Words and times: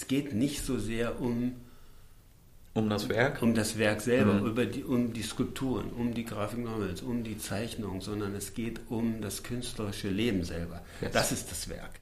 es 0.00 0.06
geht 0.06 0.32
nicht 0.32 0.64
so 0.64 0.78
sehr 0.78 1.20
um 1.20 1.56
um 2.72 2.88
das 2.88 3.08
Werk? 3.08 3.42
Um 3.42 3.52
das 3.52 3.78
Werk 3.78 4.00
selber, 4.00 4.34
mhm. 4.34 4.46
über 4.46 4.64
die, 4.64 4.84
um 4.84 5.12
die 5.12 5.22
Skulpturen, 5.22 5.90
um 5.90 6.14
die 6.14 6.24
Graphic 6.24 6.60
Novels, 6.60 7.02
um 7.02 7.24
die 7.24 7.36
Zeichnung, 7.36 8.00
sondern 8.00 8.34
es 8.34 8.54
geht 8.54 8.80
um 8.88 9.20
das 9.20 9.42
künstlerische 9.42 10.08
Leben 10.08 10.44
selber. 10.44 10.80
Yes. 11.00 11.12
Das 11.12 11.32
ist 11.32 11.50
das 11.50 11.68
Werk. 11.68 12.00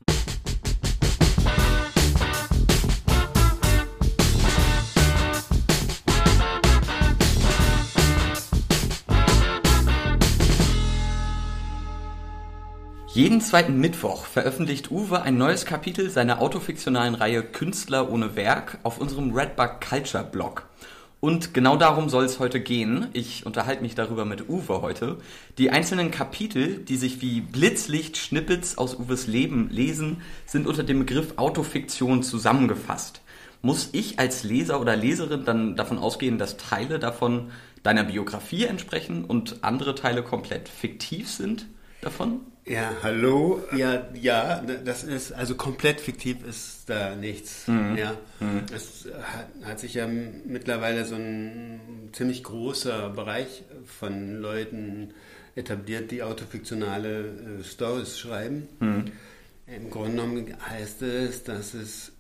Jeden 13.18 13.40
zweiten 13.40 13.80
Mittwoch 13.80 14.26
veröffentlicht 14.26 14.92
Uwe 14.92 15.22
ein 15.22 15.36
neues 15.36 15.64
Kapitel 15.64 16.08
seiner 16.08 16.40
autofiktionalen 16.40 17.16
Reihe 17.16 17.42
Künstler 17.42 18.12
ohne 18.12 18.36
Werk 18.36 18.78
auf 18.84 19.00
unserem 19.00 19.32
Redbug 19.34 19.80
Culture 19.80 20.22
Blog. 20.22 20.68
Und 21.18 21.52
genau 21.52 21.76
darum 21.76 22.10
soll 22.10 22.24
es 22.26 22.38
heute 22.38 22.60
gehen. 22.60 23.08
Ich 23.14 23.44
unterhalte 23.44 23.82
mich 23.82 23.96
darüber 23.96 24.24
mit 24.24 24.48
Uwe 24.48 24.82
heute. 24.82 25.18
Die 25.58 25.70
einzelnen 25.70 26.12
Kapitel, 26.12 26.76
die 26.76 26.96
sich 26.96 27.20
wie 27.20 27.40
Blitzlicht-Schnippets 27.40 28.78
aus 28.78 28.94
Uwes 28.94 29.26
Leben 29.26 29.68
lesen, 29.68 30.22
sind 30.46 30.68
unter 30.68 30.84
dem 30.84 31.00
Begriff 31.00 31.38
Autofiktion 31.38 32.22
zusammengefasst. 32.22 33.22
Muss 33.62 33.88
ich 33.90 34.20
als 34.20 34.44
Leser 34.44 34.80
oder 34.80 34.94
Leserin 34.94 35.44
dann 35.44 35.74
davon 35.74 35.98
ausgehen, 35.98 36.38
dass 36.38 36.56
Teile 36.56 37.00
davon 37.00 37.50
deiner 37.82 38.04
Biografie 38.04 38.66
entsprechen 38.66 39.24
und 39.24 39.64
andere 39.64 39.96
Teile 39.96 40.22
komplett 40.22 40.68
fiktiv 40.68 41.28
sind 41.28 41.66
davon? 42.00 42.40
Ja, 42.64 42.92
hallo. 43.02 43.62
Ja, 43.74 44.08
ja, 44.14 44.60
das 44.60 45.02
ist, 45.02 45.32
also 45.32 45.54
komplett 45.54 46.00
fiktiv 46.00 46.46
ist 46.46 46.84
da 46.86 47.16
nichts. 47.16 47.66
Mhm. 47.66 47.96
Ja. 47.96 48.14
Mhm. 48.40 48.66
Es 48.74 49.08
hat, 49.22 49.48
hat, 49.64 49.80
sich 49.80 49.94
ja 49.94 50.06
mittlerweile 50.06 51.04
so 51.06 51.14
ein 51.14 52.10
ziemlich 52.12 52.44
großer 52.44 53.08
Bereich 53.10 53.62
von 53.86 54.40
Leuten 54.40 55.14
etabliert, 55.54 56.10
die 56.10 56.22
autofiktionale 56.22 57.60
äh, 57.60 57.64
Stories 57.64 58.18
schreiben. 58.18 58.68
Mhm. 58.80 59.04
Im 59.66 59.90
Grunde 59.90 60.10
genommen 60.10 60.54
heißt 60.68 61.02
es, 61.02 61.44
dass 61.44 61.74
es 61.74 62.12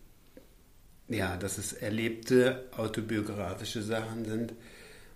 ja, 1.08 1.36
dass 1.36 1.56
es 1.56 1.72
erlebte 1.72 2.66
autobiografische 2.76 3.82
Sachen 3.82 4.26
sind 4.26 4.52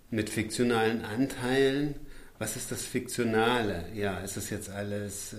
mit 0.09 0.29
fiktionalen 0.29 1.05
Anteilen 1.05 1.95
was 2.39 2.55
ist 2.55 2.71
das 2.71 2.83
Fiktionale? 2.83 3.85
Ja, 3.93 4.19
ist 4.19 4.37
das 4.37 4.49
jetzt 4.49 4.69
alles 4.69 5.33
äh, 5.33 5.37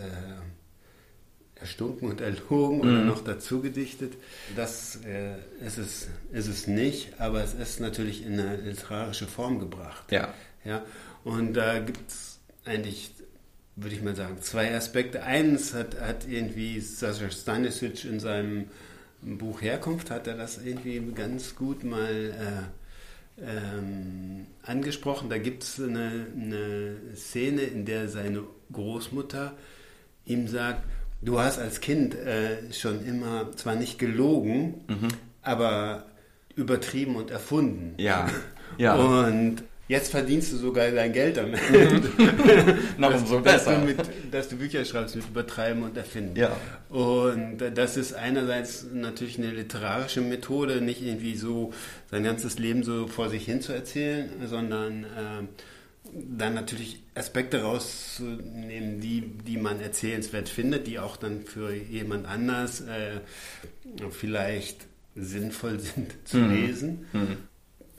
erstunken 1.61 2.09
und 2.09 2.21
erlogen 2.21 2.81
oder 2.81 2.91
mhm. 2.91 3.07
noch 3.07 3.25
dazu 3.25 3.61
gedichtet? 3.61 4.15
Das 4.57 5.01
äh, 5.05 5.37
ist, 5.65 5.79
es, 5.79 6.09
ist 6.33 6.49
es 6.49 6.67
nicht, 6.67 7.21
aber 7.21 7.43
es 7.43 7.55
ist 7.55 7.81
natürlich 7.81 8.25
in 8.25 8.39
eine 8.39 8.57
literarische 8.57 9.27
Form 9.27 9.59
gebracht. 9.59 10.11
Ja. 10.13 10.33
ja? 10.65 10.85
Und 11.25 11.55
da 11.55 11.79
gibt 11.81 12.11
es 12.11 12.39
eigentlich, 12.65 13.13
würde 13.77 13.95
ich 13.95 14.03
mal 14.03 14.17
sagen, 14.17 14.41
zwei 14.41 14.75
Aspekte. 14.75 15.23
Eins 15.25 15.75
hat, 15.75 16.01
hat 16.01 16.29
irgendwie 16.29 16.81
Sascha 16.81 17.31
Stanisic 17.31 18.05
in 18.05 18.21
seinem 18.21 18.67
Buch 19.21 19.63
Herkunft, 19.63 20.11
hat 20.11 20.27
er 20.27 20.37
das 20.37 20.59
irgendwie 20.65 21.01
ganz 21.15 21.57
gut 21.57 21.85
mal... 21.85 22.31
Äh, 22.31 22.84
ähm, 23.41 24.47
angesprochen. 24.63 25.31
Da 25.31 25.39
gibt 25.39 25.63
es 25.63 25.81
eine, 25.81 26.27
eine 26.35 26.97
Szene, 27.17 27.63
in 27.63 27.85
der 27.85 28.09
seine 28.09 28.45
Großmutter 28.73 29.55
ihm 30.27 30.49
sagt, 30.49 30.83
du 31.23 31.39
hast 31.39 31.59
als 31.59 31.81
Kind 31.81 32.15
äh, 32.15 32.73
schon 32.73 33.05
immer 33.05 33.53
zwar 33.57 33.77
nicht 33.77 33.99
gelogen, 33.99 34.85
mhm. 34.89 35.09
aber 35.43 36.07
übertrieben 36.57 37.17
und 37.17 37.31
erfunden. 37.31 37.95
Ja. 37.99 38.29
ja. 38.79 38.95
Und 38.95 39.65
Jetzt 39.87 40.11
verdienst 40.11 40.53
du 40.53 40.57
sogar 40.57 40.91
dein 40.91 41.13
Geld 41.13 41.37
damit. 41.37 41.61
Noch 42.99 43.15
umso 43.15 43.41
besser. 43.41 43.73
Dass 43.73 43.81
du, 43.81 43.87
mit, 43.87 43.99
dass 44.33 44.49
du 44.49 44.57
Bücher 44.57 44.85
schreibst 44.85 45.15
mit 45.15 45.29
Übertreiben 45.29 45.83
und 45.83 45.97
Erfinden. 45.97 46.37
Ja. 46.37 46.57
Und 46.89 47.59
das 47.75 47.99
ist 47.99 48.15
einerseits 48.15 48.87
natürlich 48.93 49.39
eine 49.39 49.51
literarische 49.51 50.23
Methode, 50.23 50.81
nicht 50.81 51.03
irgendwie 51.03 51.37
so 51.37 51.75
sein 52.11 52.25
ganzes 52.25 52.59
Leben 52.59 52.83
so 52.83 53.09
vor 53.09 53.29
sich 53.29 53.45
hin 53.45 53.61
zu 53.61 53.73
erzählen, 53.73 54.31
sondern 54.47 55.05
äh, 55.05 55.09
dann 56.15 56.55
natürlich 56.55 57.03
Aspekte 57.15 57.63
rauszunehmen, 57.63 59.01
die, 59.01 59.21
die 59.21 59.59
man 59.59 59.81
erzählenswert 59.81 60.49
findet, 60.49 60.87
die 60.87 60.99
auch 60.99 61.19
dann 61.19 61.43
für 61.43 61.75
jemand 61.75 62.27
anders 62.27 62.81
äh, 62.81 63.21
vielleicht 64.11 64.87
sinnvoll 65.15 65.79
sind 65.95 66.15
zu 66.25 66.39
mhm. 66.39 66.53
lesen. 66.55 67.07
Mhm 67.13 67.37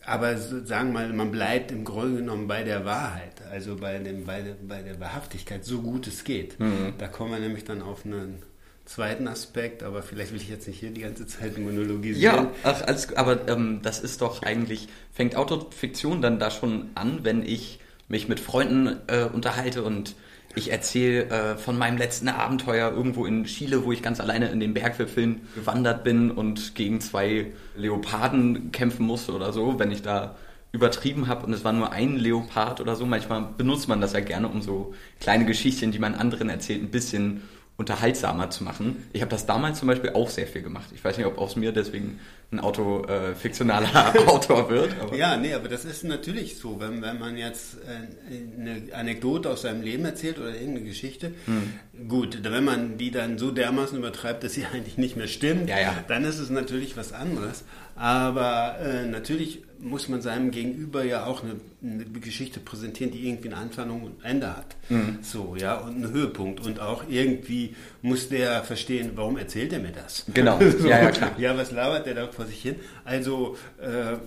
aber 0.05 0.37
sagen 0.37 0.93
wir 0.93 1.01
mal, 1.01 1.13
man 1.13 1.31
bleibt 1.31 1.71
im 1.71 1.83
Grunde 1.83 2.17
genommen 2.17 2.47
bei 2.47 2.63
der 2.63 2.85
Wahrheit, 2.85 3.41
also 3.51 3.75
bei, 3.75 3.97
dem, 3.97 4.25
bei, 4.25 4.41
der, 4.41 4.55
bei 4.67 4.81
der 4.81 4.99
Wahrhaftigkeit, 4.99 5.65
so 5.65 5.81
gut 5.81 6.07
es 6.07 6.23
geht. 6.23 6.59
Mhm. 6.59 6.93
Da 6.97 7.07
kommen 7.07 7.31
wir 7.31 7.39
nämlich 7.39 7.63
dann 7.63 7.81
auf 7.81 8.05
einen 8.05 8.41
zweiten 8.85 9.27
Aspekt, 9.27 9.81
aber 9.81 10.03
vielleicht 10.03 10.31
will 10.31 10.39
ich 10.39 10.49
jetzt 10.49 10.67
nicht 10.67 10.79
hier 10.79 10.91
die 10.91 11.01
ganze 11.01 11.25
Zeit 11.25 11.57
monologisieren. 11.57 12.45
Ja, 12.45 12.51
ach, 12.63 12.81
alles, 12.83 13.15
aber 13.15 13.47
ähm, 13.47 13.79
das 13.81 13.99
ist 13.99 14.21
doch 14.21 14.43
eigentlich, 14.43 14.87
fängt 15.11 15.35
Autofiktion 15.35 16.21
dann 16.21 16.39
da 16.39 16.51
schon 16.51 16.91
an, 16.93 17.19
wenn 17.23 17.41
ich 17.41 17.79
mich 18.07 18.27
mit 18.27 18.39
Freunden 18.39 18.97
äh, 19.07 19.23
unterhalte 19.23 19.83
und 19.83 20.15
ich 20.55 20.71
erzähle 20.71 21.29
äh, 21.29 21.57
von 21.57 21.77
meinem 21.77 21.97
letzten 21.97 22.29
Abenteuer 22.29 22.91
irgendwo 22.91 23.25
in 23.25 23.43
Chile, 23.45 23.83
wo 23.83 23.91
ich 23.91 24.01
ganz 24.01 24.19
alleine 24.19 24.49
in 24.49 24.59
den 24.59 24.73
Bergwipfeln 24.73 25.47
gewandert 25.55 26.03
bin 26.03 26.31
und 26.31 26.75
gegen 26.75 27.01
zwei 27.01 27.51
Leoparden 27.75 28.71
kämpfen 28.71 29.05
musste 29.05 29.33
oder 29.33 29.53
so, 29.53 29.79
wenn 29.79 29.91
ich 29.91 30.01
da 30.01 30.35
übertrieben 30.71 31.27
habe 31.27 31.45
und 31.45 31.53
es 31.53 31.63
war 31.63 31.73
nur 31.73 31.91
ein 31.91 32.17
Leopard 32.17 32.81
oder 32.81 32.95
so. 32.95 33.05
Manchmal 33.05 33.47
benutzt 33.57 33.87
man 33.87 34.01
das 34.01 34.13
ja 34.13 34.19
gerne, 34.19 34.47
um 34.47 34.61
so 34.61 34.93
kleine 35.19 35.45
Geschichten, 35.45 35.91
die 35.91 35.99
man 35.99 36.15
anderen 36.15 36.49
erzählt, 36.49 36.83
ein 36.83 36.91
bisschen 36.91 37.41
unterhaltsamer 37.77 38.49
zu 38.49 38.63
machen. 38.63 39.03
Ich 39.11 39.21
habe 39.21 39.29
das 39.29 39.45
damals 39.45 39.79
zum 39.79 39.89
Beispiel 39.89 40.11
auch 40.11 40.29
sehr 40.29 40.47
viel 40.47 40.61
gemacht. 40.61 40.89
Ich 40.93 41.03
weiß 41.03 41.17
nicht, 41.17 41.25
ob 41.25 41.37
aus 41.37 41.57
mir 41.57 41.73
deswegen 41.73 42.19
ein 42.51 42.61
Auto 42.61 43.03
äh, 43.03 43.35
fiktionaler 43.35 44.13
Autor 44.27 44.69
wird. 44.69 44.91
Aber. 45.01 45.15
Ja, 45.15 45.35
nee, 45.35 45.53
aber 45.53 45.67
das 45.67 45.83
ist 45.83 46.05
natürlich 46.05 46.57
so, 46.57 46.79
wenn, 46.79 47.01
wenn 47.01 47.19
man 47.19 47.37
jetzt 47.37 47.75
äh, 47.75 48.61
eine 48.61 48.93
Anekdote 48.93 49.49
aus 49.49 49.63
seinem 49.63 49.81
Leben 49.81 50.05
erzählt 50.05 50.39
oder 50.39 50.53
irgendeine 50.53 50.85
Geschichte, 50.85 51.33
hm. 51.45 52.07
gut, 52.07 52.39
wenn 52.43 52.63
man 52.63 52.97
die 52.97 53.11
dann 53.11 53.37
so 53.37 53.51
dermaßen 53.51 53.97
übertreibt, 53.97 54.43
dass 54.43 54.53
sie 54.53 54.65
eigentlich 54.73 54.97
nicht 54.97 55.17
mehr 55.17 55.27
stimmt, 55.27 55.69
ja, 55.69 55.79
ja. 55.79 55.95
dann 56.07 56.23
ist 56.23 56.39
es 56.39 56.49
natürlich 56.49 56.95
was 56.95 57.11
anderes. 57.11 57.65
Aber 57.95 58.77
äh, 58.79 59.05
natürlich 59.05 59.63
muss 59.79 60.09
man 60.09 60.21
seinem 60.21 60.51
Gegenüber 60.51 61.03
ja 61.03 61.25
auch 61.25 61.43
eine, 61.43 61.55
eine, 61.81 62.05
Geschichte 62.19 62.59
präsentieren, 62.59 63.11
die 63.11 63.27
irgendwie 63.27 63.49
einen 63.49 63.61
Anfang 63.61 63.89
und 63.89 64.23
ein 64.23 64.31
Ende 64.31 64.55
hat. 64.55 64.75
Mhm. 64.89 65.19
So, 65.21 65.55
ja, 65.57 65.77
und 65.77 65.95
einen 65.95 66.11
Höhepunkt. 66.11 66.65
Und 66.65 66.79
auch 66.79 67.03
irgendwie 67.09 67.75
muss 68.01 68.29
der 68.29 68.63
verstehen, 68.63 69.11
warum 69.15 69.37
erzählt 69.37 69.73
er 69.73 69.79
mir 69.79 69.91
das? 69.91 70.25
Genau. 70.33 70.59
so, 70.59 70.87
ja, 70.87 71.03
ja, 71.03 71.11
klar. 71.11 71.31
Ja, 71.37 71.57
was 71.57 71.71
labert 71.71 72.05
der 72.05 72.15
da 72.15 72.27
vor 72.27 72.45
sich 72.45 72.61
hin? 72.61 72.75
Also, 73.03 73.57
äh, 73.79 74.17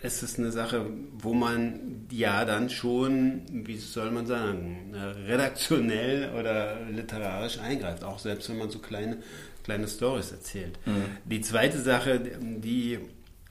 es 0.00 0.22
ist 0.22 0.38
eine 0.38 0.52
Sache, 0.52 0.86
wo 1.18 1.34
man 1.34 2.06
ja 2.10 2.44
dann 2.44 2.70
schon, 2.70 3.42
wie 3.50 3.76
soll 3.76 4.12
man 4.12 4.26
sagen, 4.26 4.94
redaktionell 5.26 6.30
oder 6.38 6.78
literarisch 6.90 7.58
eingreift, 7.58 8.04
auch 8.04 8.20
selbst 8.20 8.48
wenn 8.48 8.58
man 8.58 8.70
so 8.70 8.78
kleine, 8.78 9.18
kleine 9.64 9.88
Stories 9.88 10.30
erzählt. 10.30 10.78
Mhm. 10.86 11.02
Die 11.24 11.40
zweite 11.40 11.80
Sache, 11.80 12.20
die 12.40 13.00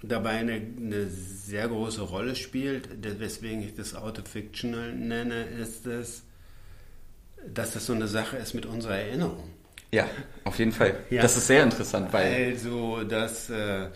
dabei 0.03 0.31
eine, 0.31 0.53
eine, 0.53 1.07
sehr 1.07 1.67
große 1.67 2.01
Rolle 2.01 2.35
spielt, 2.35 2.89
weswegen 3.19 3.61
ich 3.63 3.73
das 3.75 3.95
Autofictional 3.95 4.93
nenne, 4.93 5.45
ist 5.45 5.87
es, 5.87 6.23
dass 7.53 7.73
das 7.73 7.85
so 7.85 7.93
eine 7.93 8.07
Sache 8.07 8.37
ist 8.37 8.53
mit 8.53 8.65
unserer 8.65 8.97
Erinnerung. 8.97 9.49
Ja, 9.91 10.07
auf 10.43 10.59
jeden 10.59 10.73
Fall. 10.73 10.99
Ja. 11.09 11.21
Das 11.21 11.37
ist 11.37 11.47
sehr 11.47 11.63
interessant, 11.63 12.11
weil. 12.11 12.51
Also, 12.51 13.03
dass. 13.03 13.49
Äh, 13.49 13.85
äh, 13.85 13.89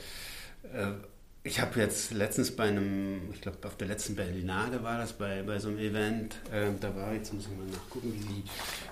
ich 1.44 1.60
habe 1.60 1.80
jetzt 1.80 2.12
letztens 2.12 2.56
bei 2.56 2.66
einem, 2.66 3.34
ich 3.34 3.42
glaube 3.42 3.58
auf 3.64 3.76
der 3.76 3.88
letzten 3.88 4.16
Berlinade 4.16 4.84
war 4.84 5.00
das, 5.00 5.14
bei, 5.14 5.42
bei 5.42 5.58
so 5.58 5.70
einem 5.70 5.80
Event, 5.80 6.36
äh, 6.52 6.68
da 6.80 6.96
war, 6.96 7.14
jetzt 7.14 7.34
muss 7.34 7.46
ich 7.46 7.58
mal 7.58 7.66
nachgucken, 7.66 8.14
wie 8.14 8.22
sie, 8.22 8.44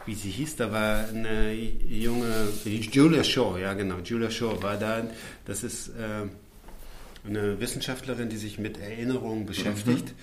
wie 0.07 0.15
sie 0.15 0.31
hieß, 0.31 0.55
da 0.55 0.71
war 0.71 1.07
eine 1.09 1.53
junge, 1.53 2.47
Julia 2.65 3.23
Shaw, 3.23 3.59
ja 3.59 3.75
genau, 3.75 3.99
Julia 3.99 4.31
Shaw 4.31 4.61
war 4.63 4.77
da, 4.77 5.03
das 5.45 5.63
ist 5.63 5.89
äh, 5.89 6.27
eine 7.25 7.59
Wissenschaftlerin, 7.59 8.29
die 8.29 8.37
sich 8.37 8.59
mit 8.59 8.79
Erinnerungen 8.79 9.45
beschäftigt. 9.45 10.09
Mhm. 10.09 10.13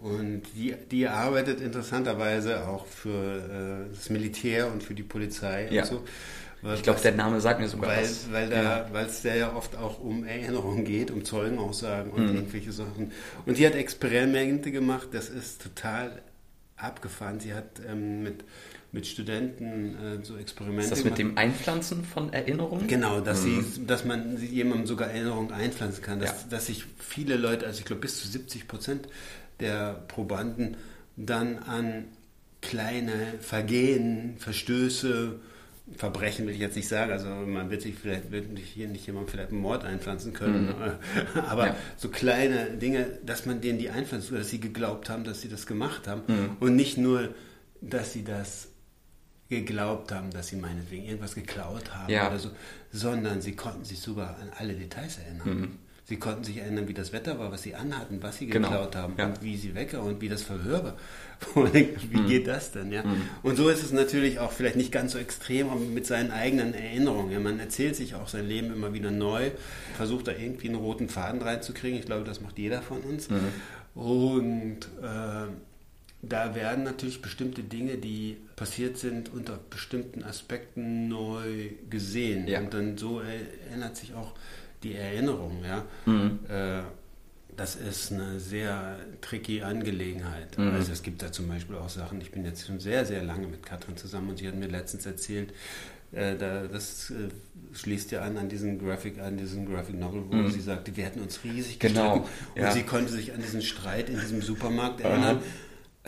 Und 0.00 0.42
die, 0.54 0.74
die 0.90 1.08
arbeitet 1.08 1.60
interessanterweise 1.60 2.68
auch 2.68 2.86
für 2.86 3.88
äh, 3.88 3.94
das 3.94 4.10
Militär 4.10 4.70
und 4.70 4.82
für 4.82 4.94
die 4.94 5.02
Polizei 5.02 5.68
ja. 5.70 5.82
und 5.82 5.88
so. 5.88 6.04
ich 6.72 6.82
glaube, 6.84 7.00
der 7.00 7.12
Name 7.12 7.40
sagt 7.40 7.58
mir 7.58 7.68
sogar 7.68 7.90
weil, 7.90 8.02
was. 8.02 8.30
Weil 8.30 8.48
da, 8.48 8.88
ja. 8.92 9.00
es 9.00 9.22
da 9.22 9.34
ja 9.34 9.56
oft 9.56 9.76
auch 9.76 9.98
um 9.98 10.24
Erinnerungen 10.24 10.84
geht, 10.84 11.10
um 11.10 11.24
Zeugenaussagen 11.24 12.12
und 12.12 12.28
mhm. 12.28 12.36
irgendwelche 12.36 12.70
Sachen. 12.70 13.10
Und 13.44 13.58
die 13.58 13.66
hat 13.66 13.74
Experimente 13.74 14.70
gemacht, 14.70 15.08
das 15.12 15.28
ist 15.28 15.62
total 15.62 16.22
abgefahren. 16.76 17.40
Sie 17.40 17.52
hat 17.52 17.80
ähm, 17.88 18.22
mit 18.22 18.44
mit 18.90 19.06
Studenten 19.06 19.96
äh, 19.96 20.24
so 20.24 20.36
Experimente. 20.36 20.84
Ist 20.84 20.92
das 20.92 21.04
mit 21.04 21.18
dem 21.18 21.36
Einpflanzen 21.36 22.04
von 22.04 22.32
Erinnerungen? 22.32 22.86
Genau, 22.86 23.20
dass, 23.20 23.44
mhm. 23.44 23.62
sie, 23.62 23.86
dass 23.86 24.04
man 24.04 24.40
jemandem 24.42 24.86
sogar 24.86 25.08
Erinnerungen 25.10 25.52
einpflanzen 25.52 26.02
kann. 26.02 26.20
Dass, 26.20 26.30
ja. 26.30 26.48
dass 26.50 26.66
sich 26.66 26.84
viele 26.98 27.36
Leute, 27.36 27.66
also 27.66 27.80
ich 27.80 27.84
glaube 27.84 28.00
bis 28.00 28.20
zu 28.20 28.28
70 28.28 28.66
Prozent 28.66 29.08
der 29.60 30.04
Probanden 30.08 30.76
dann 31.16 31.58
an 31.58 32.04
kleine 32.62 33.34
Vergehen, 33.40 34.36
Verstöße, 34.38 35.38
Verbrechen 35.96 36.46
will 36.46 36.54
ich 36.54 36.60
jetzt 36.60 36.76
nicht 36.76 36.88
sagen, 36.88 37.12
also 37.12 37.28
man 37.28 37.70
wird 37.70 37.80
sich 37.80 37.94
vielleicht 37.94 38.30
wird 38.30 38.58
hier 38.58 38.88
nicht 38.88 39.06
jemand 39.06 39.30
vielleicht 39.30 39.50
einen 39.50 39.60
Mord 39.60 39.84
einpflanzen 39.84 40.34
können, 40.34 40.66
mhm. 40.66 41.40
aber 41.48 41.68
ja. 41.68 41.76
so 41.96 42.08
kleine 42.08 42.70
Dinge, 42.72 43.06
dass 43.24 43.46
man 43.46 43.60
denen 43.60 43.78
die 43.78 43.88
einpflanzt, 43.88 44.30
dass 44.30 44.50
sie 44.50 44.60
geglaubt 44.60 45.08
haben, 45.08 45.24
dass 45.24 45.40
sie 45.40 45.48
das 45.48 45.66
gemacht 45.66 46.06
haben 46.06 46.22
mhm. 46.26 46.56
und 46.60 46.76
nicht 46.76 46.98
nur, 46.98 47.30
dass 47.80 48.12
sie 48.12 48.22
das 48.22 48.68
geglaubt 49.48 50.12
haben, 50.12 50.30
dass 50.30 50.48
sie 50.48 50.56
meinetwegen 50.56 51.04
irgendwas 51.04 51.34
geklaut 51.34 51.94
haben 51.94 52.12
ja. 52.12 52.28
oder 52.28 52.38
so, 52.38 52.50
sondern 52.92 53.40
sie 53.40 53.52
konnten 53.56 53.84
sich 53.84 54.00
sogar 54.00 54.36
an 54.40 54.50
alle 54.56 54.74
Details 54.74 55.18
erinnern. 55.18 55.60
Mhm. 55.60 55.78
Sie 56.04 56.16
konnten 56.16 56.42
sich 56.42 56.56
erinnern, 56.56 56.88
wie 56.88 56.94
das 56.94 57.12
Wetter 57.12 57.38
war, 57.38 57.52
was 57.52 57.62
sie 57.62 57.74
anhatten, 57.74 58.22
was 58.22 58.38
sie 58.38 58.46
genau. 58.46 58.70
geklaut 58.70 58.92
genau. 58.92 59.02
haben 59.04 59.14
ja. 59.18 59.26
und 59.26 59.42
wie 59.42 59.58
sie 59.58 59.74
weg 59.74 59.92
und 59.92 60.22
wie 60.22 60.30
das 60.30 60.42
Verhör 60.42 60.82
war. 60.82 60.96
wie 61.74 62.16
mhm. 62.16 62.26
geht 62.26 62.46
das 62.46 62.72
denn? 62.72 62.90
Ja? 62.90 63.04
Mhm. 63.04 63.22
Und 63.42 63.56
so 63.56 63.68
ist 63.68 63.82
es 63.82 63.92
natürlich 63.92 64.38
auch 64.38 64.52
vielleicht 64.52 64.76
nicht 64.76 64.90
ganz 64.90 65.12
so 65.12 65.18
extrem, 65.18 65.68
aber 65.68 65.80
mit 65.80 66.06
seinen 66.06 66.30
eigenen 66.30 66.72
Erinnerungen. 66.72 67.30
Ja, 67.30 67.40
man 67.40 67.60
erzählt 67.60 67.94
sich 67.94 68.14
auch 68.14 68.28
sein 68.28 68.48
Leben 68.48 68.72
immer 68.72 68.94
wieder 68.94 69.10
neu, 69.10 69.50
versucht 69.98 70.28
da 70.28 70.32
irgendwie 70.32 70.68
einen 70.68 70.78
roten 70.78 71.10
Faden 71.10 71.42
reinzukriegen. 71.42 71.98
Ich 71.98 72.06
glaube, 72.06 72.24
das 72.24 72.40
macht 72.40 72.58
jeder 72.58 72.80
von 72.80 73.02
uns. 73.02 73.28
Mhm. 73.28 74.00
Und 74.00 74.88
äh, 75.02 75.48
da 76.20 76.54
werden 76.54 76.84
natürlich 76.84 77.22
bestimmte 77.22 77.62
Dinge, 77.62 77.96
die 77.96 78.38
passiert 78.56 78.98
sind, 78.98 79.32
unter 79.32 79.58
bestimmten 79.70 80.24
Aspekten 80.24 81.08
neu 81.08 81.70
gesehen. 81.88 82.48
Ja. 82.48 82.60
Und 82.60 82.74
dann 82.74 82.98
so 82.98 83.20
erinnert 83.20 83.96
sich 83.96 84.14
auch 84.14 84.34
die 84.82 84.94
Erinnerung. 84.94 85.62
Ja? 85.64 85.84
Mhm. 86.06 86.40
Äh, 86.48 86.82
das 87.56 87.76
ist 87.76 88.12
eine 88.12 88.38
sehr 88.38 88.98
tricky 89.20 89.62
Angelegenheit. 89.62 90.58
Mhm. 90.58 90.70
Also 90.70 90.92
es 90.92 91.02
gibt 91.02 91.22
da 91.22 91.30
zum 91.30 91.48
Beispiel 91.48 91.76
auch 91.76 91.88
Sachen, 91.88 92.20
ich 92.20 92.30
bin 92.30 92.44
jetzt 92.44 92.66
schon 92.66 92.80
sehr, 92.80 93.04
sehr 93.04 93.22
lange 93.22 93.46
mit 93.46 93.64
Katrin 93.64 93.96
zusammen 93.96 94.30
und 94.30 94.38
sie 94.38 94.48
hat 94.48 94.54
mir 94.54 94.68
letztens 94.68 95.06
erzählt, 95.06 95.52
äh, 96.12 96.36
da, 96.36 96.66
das 96.66 97.10
äh, 97.10 97.28
schließt 97.74 98.12
ja 98.12 98.22
an 98.22 98.38
an 98.38 98.48
diesen 98.48 98.78
Graphic, 98.78 99.18
an 99.18 99.36
diesen 99.36 99.66
Graphic 99.66 99.98
Novel, 99.98 100.24
wo 100.28 100.36
mhm. 100.36 100.50
sie 100.50 100.60
sagte, 100.60 100.96
wir 100.96 101.04
hätten 101.04 101.20
uns 101.20 101.44
riesig 101.44 101.78
genau. 101.78 102.26
Und 102.54 102.62
ja. 102.62 102.72
sie 102.72 102.82
konnte 102.82 103.12
sich 103.12 103.34
an 103.34 103.42
diesen 103.42 103.62
Streit 103.62 104.08
in 104.08 104.18
diesem 104.18 104.40
Supermarkt 104.40 105.00
erinnern. 105.00 105.40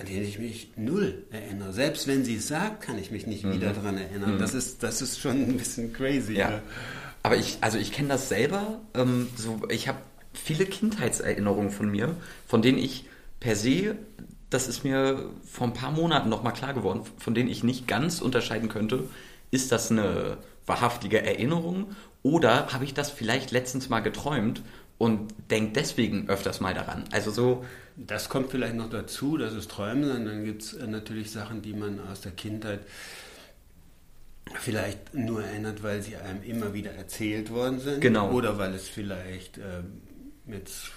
An 0.01 0.07
den 0.07 0.23
ich 0.23 0.39
mich 0.39 0.73
null 0.77 1.27
erinnere. 1.31 1.73
Selbst 1.75 2.07
wenn 2.07 2.25
sie 2.25 2.37
es 2.37 2.49
sagt, 2.49 2.83
kann 2.83 2.99
ich 2.99 3.11
mich 3.11 3.27
nicht 3.27 3.45
mhm. 3.45 3.53
wieder 3.53 3.73
daran 3.75 3.99
erinnern. 3.99 4.37
Mhm. 4.37 4.39
Das, 4.39 4.55
ist, 4.55 4.83
das 4.83 5.03
ist 5.03 5.21
schon 5.21 5.43
ein 5.43 5.57
bisschen 5.59 5.93
crazy. 5.93 6.35
Ja. 6.35 6.51
ja. 6.51 6.63
Aber 7.23 7.37
ich, 7.37 7.59
also 7.61 7.77
ich 7.77 7.93
kenne 7.93 8.09
das 8.09 8.31
selber. 8.31 8.81
Ähm, 8.95 9.29
so, 9.37 9.61
ich 9.69 9.89
habe 9.89 9.99
viele 10.33 10.65
Kindheitserinnerungen 10.65 11.71
von 11.71 11.91
mir, 11.91 12.17
von 12.47 12.63
denen 12.63 12.79
ich 12.79 13.05
per 13.41 13.57
se, 13.57 13.97
das 14.49 14.69
ist 14.69 14.85
mir 14.85 15.31
vor 15.45 15.67
ein 15.67 15.75
paar 15.75 15.93
Monaten 15.93 16.29
nochmal 16.29 16.53
klar 16.53 16.73
geworden, 16.73 17.03
von 17.19 17.35
denen 17.35 17.51
ich 17.51 17.63
nicht 17.63 17.87
ganz 17.87 18.21
unterscheiden 18.21 18.69
könnte, 18.69 19.05
ist 19.51 19.71
das 19.71 19.91
eine 19.91 20.39
wahrhaftige 20.67 21.23
Erinnerung 21.23 21.95
oder 22.23 22.73
habe 22.73 22.85
ich 22.85 22.95
das 22.95 23.11
vielleicht 23.11 23.51
letztens 23.51 23.89
mal 23.89 24.01
geträumt 24.01 24.63
und 25.01 25.33
denke 25.51 25.73
deswegen 25.73 26.29
öfters 26.29 26.61
mal 26.61 26.75
daran. 26.75 27.05
Also 27.11 27.31
so. 27.31 27.65
Das 27.97 28.29
kommt 28.29 28.51
vielleicht 28.51 28.75
noch 28.75 28.91
dazu, 28.91 29.39
dass 29.39 29.55
es 29.55 29.67
Träumen 29.67 30.05
sind. 30.05 30.27
Dann 30.27 30.45
gibt 30.45 30.61
es 30.61 30.79
natürlich 30.79 31.31
Sachen, 31.31 31.63
die 31.63 31.73
man 31.73 32.01
aus 32.07 32.21
der 32.21 32.33
Kindheit 32.33 32.81
vielleicht 34.61 35.15
nur 35.15 35.43
erinnert, 35.43 35.83
weil 35.83 36.03
sie 36.03 36.17
einem 36.17 36.43
immer 36.43 36.75
wieder 36.75 36.91
erzählt 36.91 37.51
worden 37.51 37.81
sind. 37.81 38.03
Genau. 38.03 38.31
Oder 38.31 38.59
weil 38.59 38.75
es 38.75 38.89
vielleicht 38.89 39.57
ähm, 39.57 40.03
jetzt 40.47 40.91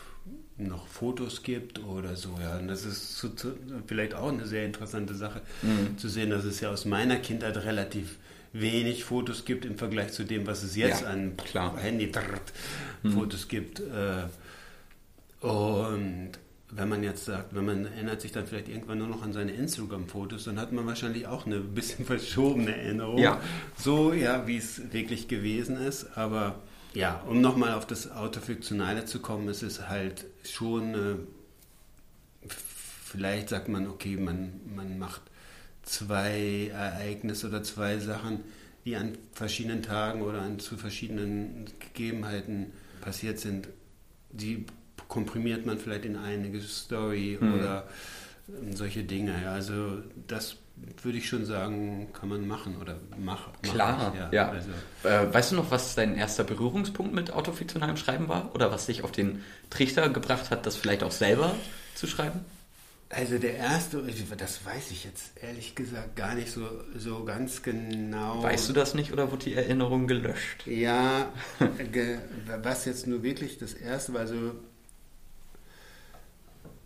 noch 0.57 0.88
Fotos 0.88 1.44
gibt 1.44 1.83
oder 1.83 2.15
so. 2.15 2.38
Ja. 2.39 2.57
Und 2.57 2.67
das 2.67 2.85
ist 2.85 3.17
zu, 3.17 3.29
zu, 3.29 3.53
vielleicht 3.88 4.13
auch 4.13 4.31
eine 4.31 4.45
sehr 4.45 4.65
interessante 4.65 5.15
Sache 5.15 5.41
mhm. 5.61 5.97
zu 5.97 6.09
sehen, 6.09 6.29
dass 6.29 6.45
es 6.45 6.59
ja 6.59 6.69
aus 6.69 6.85
meiner 6.85 7.17
Kindheit 7.17 7.57
relativ 7.57 8.17
wenig 8.53 9.03
Fotos 9.03 9.45
gibt 9.45 9.65
im 9.65 9.77
Vergleich 9.77 10.13
zu 10.13 10.23
dem, 10.23 10.45
was 10.45 10.63
es 10.63 10.75
jetzt 10.75 11.01
ja, 11.01 11.07
an 11.07 11.33
Handy-Fotos 11.77 13.45
mhm. 13.45 13.50
gibt. 13.50 13.79
Äh, 13.79 15.45
und 15.45 16.31
wenn 16.69 16.89
man 16.89 17.03
jetzt 17.03 17.25
sagt, 17.25 17.55
wenn 17.55 17.65
man 17.65 17.85
erinnert 17.85 18.21
sich 18.21 18.31
dann 18.31 18.45
vielleicht 18.45 18.69
irgendwann 18.69 19.00
nur 19.00 19.07
noch 19.07 19.23
an 19.23 19.33
seine 19.33 19.51
Instagram-Fotos, 19.51 20.45
dann 20.45 20.59
hat 20.59 20.71
man 20.71 20.85
wahrscheinlich 20.85 21.27
auch 21.27 21.45
eine 21.45 21.59
bisschen 21.59 22.05
verschobene 22.05 22.75
Erinnerung. 22.75 23.17
Ja. 23.17 23.41
So, 23.77 24.13
ja, 24.13 24.47
wie 24.47 24.57
es 24.57 24.94
wirklich 24.94 25.27
gewesen 25.27 25.77
ist. 25.77 26.15
Aber 26.15 26.55
ja, 26.94 27.22
um 27.28 27.42
nochmal 27.42 27.74
auf 27.74 27.88
das 27.88 28.12
Autofiktionale 28.12 29.06
zu 29.06 29.19
kommen, 29.19 29.48
ist 29.48 29.63
es 29.63 29.88
halt 29.88 30.25
schon, 30.44 30.94
äh, 30.94 32.48
vielleicht 33.06 33.50
sagt 33.50 33.69
man, 33.69 33.88
okay, 33.88 34.16
man, 34.18 34.60
man 34.75 35.00
macht 35.00 35.22
zwei 35.84 36.72
Ereignisse 36.74 37.48
oder 37.48 37.63
zwei 37.63 38.00
Sachen, 38.00 38.42
die 38.86 38.95
an 38.95 39.18
verschiedenen 39.34 39.81
Tagen 39.81 40.22
oder 40.22 40.42
an, 40.42 40.60
zu 40.60 40.78
verschiedenen 40.78 41.66
Gegebenheiten 41.80 42.74
passiert 43.01 43.39
sind, 43.39 43.69
die 44.31 44.66
komprimiert 45.07 45.66
man 45.66 45.80
vielleicht 45.80 46.06
in 46.06 46.16
eine 46.16 46.60
Story 46.62 47.38
mhm. 47.39 47.54
oder 47.54 47.88
solche 48.72 49.04
Dinge. 49.04 49.50
Also 49.50 50.01
das 50.28 50.57
würde 51.02 51.18
ich 51.18 51.28
schon 51.28 51.46
sagen, 51.46 52.08
kann 52.14 52.30
man 52.30 52.48
machen 52.48 52.78
oder 52.81 52.96
machen. 53.18 53.52
Klar, 53.62 54.14
ja. 54.16 54.30
ja. 54.31 54.50
Also. 54.50 54.70
Äh, 55.04 55.34
weißt 55.34 55.52
du 55.52 55.56
noch, 55.56 55.72
was 55.72 55.96
dein 55.96 56.16
erster 56.16 56.44
Berührungspunkt 56.44 57.14
mit 57.14 57.31
autofiktionalem 57.31 57.98
Schreiben 57.98 58.28
war? 58.28 58.54
Oder 58.56 58.72
was 58.72 58.88
dich 58.88 59.04
auf 59.04 59.12
den 59.12 59.44
Trichter 59.70 60.10
gebracht 60.10 60.52
hat, 60.52 60.66
das 60.66 60.75
vielleicht 60.75 61.04
auch 61.04 61.12
selber 61.12 61.56
zu 61.96 62.08
schreiben? 62.08 62.42
Also 63.10 63.38
der 63.38 63.58
erste, 63.58 64.04
das 64.38 64.66
weiß 64.66 64.90
ich 64.90 65.04
jetzt 65.04 65.34
ehrlich 65.40 65.75
gesagt 65.75 66.16
gar 66.16 66.34
nicht 66.34 66.52
so, 66.52 66.68
so 66.98 67.24
ganz 67.24 67.62
genau. 67.62 68.42
Weißt 68.42 68.68
du 68.68 68.74
das 68.74 68.96
nicht 68.96 69.14
oder 69.14 69.31
wurde 69.31 69.46
die 69.46 69.54
Erinnerung 69.54 70.08
gelöscht? 70.08 70.66
Ja, 70.66 71.31
was 72.64 72.86
jetzt 72.86 73.06
nur 73.06 73.22
wirklich 73.22 73.60
das 73.60 73.74
erste 73.74 74.16
war, 74.16 74.25
so 74.25 74.56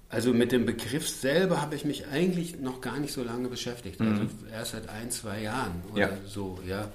also 0.10 0.34
mit 0.34 0.52
dem 0.52 0.66
Begriff 0.66 1.08
selber 1.10 1.62
habe 1.62 1.76
ich 1.76 1.84
mich 1.84 2.08
eigentlich 2.08 2.60
noch 2.60 2.80
gar 2.80 3.00
nicht 3.00 3.14
so 3.14 3.24
lange 3.24 3.50
beschäftigt. 3.50 4.00
Also 4.00 4.14
mhm. 4.14 4.30
Also 4.30 4.46
erst 4.52 4.72
seit 4.72 4.90
ein, 4.90 5.12
zwei 5.12 5.42
Jahren 5.42 5.84
oder 5.92 6.00
ja. 6.00 6.18
so, 6.26 6.60
ja. 6.66 6.90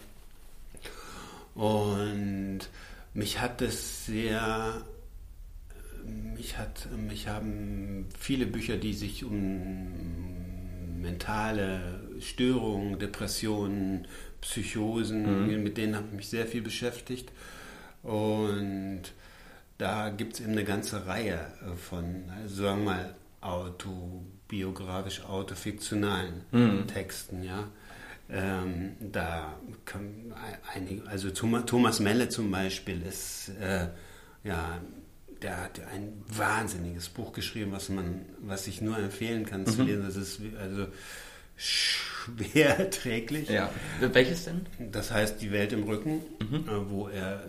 Und 1.54 2.60
mich 3.12 3.40
hat 3.40 3.60
das 3.60 4.06
sehr, 4.06 4.82
mich 6.04 6.56
hat, 6.56 6.88
mich 6.96 7.28
haben 7.28 8.06
viele 8.18 8.46
Bücher, 8.46 8.78
die 8.78 8.94
sich 8.94 9.24
um 9.24 9.92
mentale 11.02 12.00
Störungen, 12.20 12.98
Depressionen, 12.98 14.06
Psychosen, 14.40 15.48
mhm. 15.48 15.62
mit 15.62 15.76
denen 15.76 15.96
habe 15.96 16.06
ich 16.08 16.16
mich 16.16 16.28
sehr 16.28 16.46
viel 16.46 16.62
beschäftigt. 16.62 17.30
Und 18.02 19.02
da 19.78 20.10
gibt 20.10 20.34
es 20.34 20.40
eben 20.40 20.52
eine 20.52 20.64
ganze 20.64 21.06
Reihe 21.06 21.40
von, 21.76 22.30
also 22.42 22.62
sagen 22.62 22.84
wir 22.84 22.92
mal, 22.92 23.14
autobiografisch, 23.40 25.24
autofiktionalen 25.24 26.44
mhm. 26.52 26.86
Texten, 26.86 27.42
ja. 27.42 27.68
Ähm, 28.30 28.92
da 29.00 29.58
kann 29.84 30.32
einige, 30.72 31.06
also 31.06 31.30
Thomas 31.30 32.00
Melle 32.00 32.28
zum 32.28 32.50
Beispiel 32.50 33.02
ist, 33.02 33.50
äh, 33.60 33.88
ja, 34.44 34.80
der 35.42 35.60
hat 35.60 35.80
ein 35.92 36.12
wahnsinniges 36.28 37.08
Buch 37.08 37.32
geschrieben, 37.32 37.72
was 37.72 37.88
man, 37.88 38.24
was 38.40 38.66
ich 38.68 38.80
nur 38.80 38.96
empfehlen 38.96 39.44
kann 39.44 39.66
zu 39.66 39.82
mhm. 39.82 39.86
lesen. 39.86 40.02
Das 40.04 40.16
ist 40.16 40.40
also 40.58 40.86
schwer 41.62 42.78
erträglich. 42.78 43.48
Ja. 43.48 43.70
Welches 44.00 44.44
denn? 44.44 44.66
Das 44.90 45.10
heißt 45.10 45.40
Die 45.40 45.52
Welt 45.52 45.72
im 45.72 45.84
Rücken, 45.84 46.22
mhm. 46.40 46.68
Äh, 46.68 46.90
wo 46.90 47.08
er, 47.08 47.44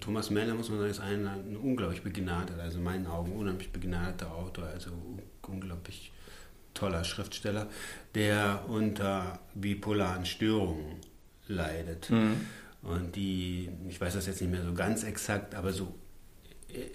Thomas 0.00 0.30
Mellor 0.30 0.54
muss 0.54 0.70
man 0.70 0.78
sagen, 0.78 0.90
ist 0.90 1.00
ein, 1.00 1.26
ein 1.26 1.56
unglaublich 1.56 2.02
begnadeter, 2.02 2.62
also 2.62 2.78
in 2.78 2.84
meinen 2.84 3.06
Augen 3.06 3.32
unheimlich 3.32 3.70
begnadeter 3.70 4.34
Autor, 4.34 4.66
also 4.66 4.90
unglaublich 5.46 6.12
toller 6.74 7.04
Schriftsteller, 7.04 7.68
der 8.14 8.64
unter 8.68 9.40
bipolaren 9.54 10.24
Störungen 10.24 10.96
leidet. 11.48 12.10
Mhm. 12.10 12.46
Und 12.82 13.16
die, 13.16 13.68
ich 13.88 14.00
weiß 14.00 14.14
das 14.14 14.26
jetzt 14.26 14.40
nicht 14.40 14.50
mehr 14.50 14.62
so 14.62 14.72
ganz 14.72 15.04
exakt, 15.04 15.54
aber 15.54 15.72
so 15.72 15.94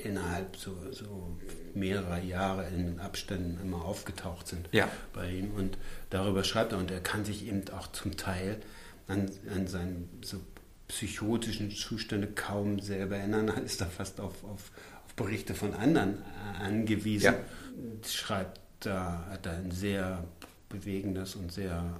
innerhalb 0.03 0.55
so, 0.57 0.75
so 0.91 1.37
mehrerer 1.73 2.21
Jahre 2.21 2.67
in 2.67 2.99
Abständen 2.99 3.59
immer 3.61 3.83
aufgetaucht 3.83 4.47
sind 4.47 4.69
ja. 4.71 4.89
bei 5.13 5.31
ihm. 5.31 5.51
Und 5.51 5.77
darüber 6.09 6.43
schreibt 6.43 6.71
er. 6.71 6.77
Und 6.77 6.91
er 6.91 7.01
kann 7.01 7.25
sich 7.25 7.47
eben 7.47 7.63
auch 7.69 7.87
zum 7.91 8.17
Teil 8.17 8.59
an, 9.07 9.29
an 9.53 9.67
seinen 9.67 10.09
so 10.23 10.39
psychotischen 10.87 11.71
Zustände 11.71 12.27
kaum 12.27 12.79
selber 12.79 13.17
erinnern. 13.17 13.49
Er 13.49 13.63
ist 13.63 13.81
da 13.81 13.85
fast 13.85 14.19
auf, 14.19 14.43
auf, 14.43 14.71
auf 15.05 15.13
Berichte 15.15 15.53
von 15.53 15.73
anderen 15.73 16.19
angewiesen. 16.61 17.25
Ja. 17.25 17.35
Schreibt 18.07 18.59
da, 18.79 19.25
hat 19.29 19.45
er 19.45 19.53
ein 19.53 19.71
sehr 19.71 20.23
bewegendes 20.69 21.35
und 21.35 21.51
sehr 21.51 21.99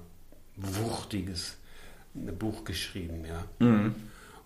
wuchtiges 0.56 1.56
Buch 2.14 2.64
geschrieben, 2.64 3.24
ja. 3.24 3.44
Mhm. 3.58 3.94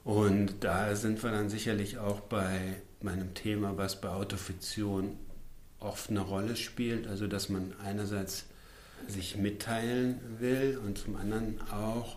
Und 0.03 0.55
da 0.61 0.97
sind 0.97 1.23
wir 1.23 1.31
dann 1.31 1.51
sicherlich 1.51 1.99
auch 1.99 2.21
bei 2.21 2.77
meinem 3.05 3.35
Thema, 3.35 3.77
was 3.77 4.01
bei 4.01 4.09
Autofiktion 4.09 5.17
oft 5.79 6.11
eine 6.11 6.21
Rolle 6.21 6.57
spielt, 6.57 7.07
also 7.07 7.27
dass 7.27 7.49
man 7.49 7.73
einerseits 7.85 8.47
sich 9.09 9.37
mitteilen 9.37 10.21
will 10.39 10.79
und 10.85 10.99
zum 10.99 11.17
anderen 11.17 11.61
auch, 11.71 12.17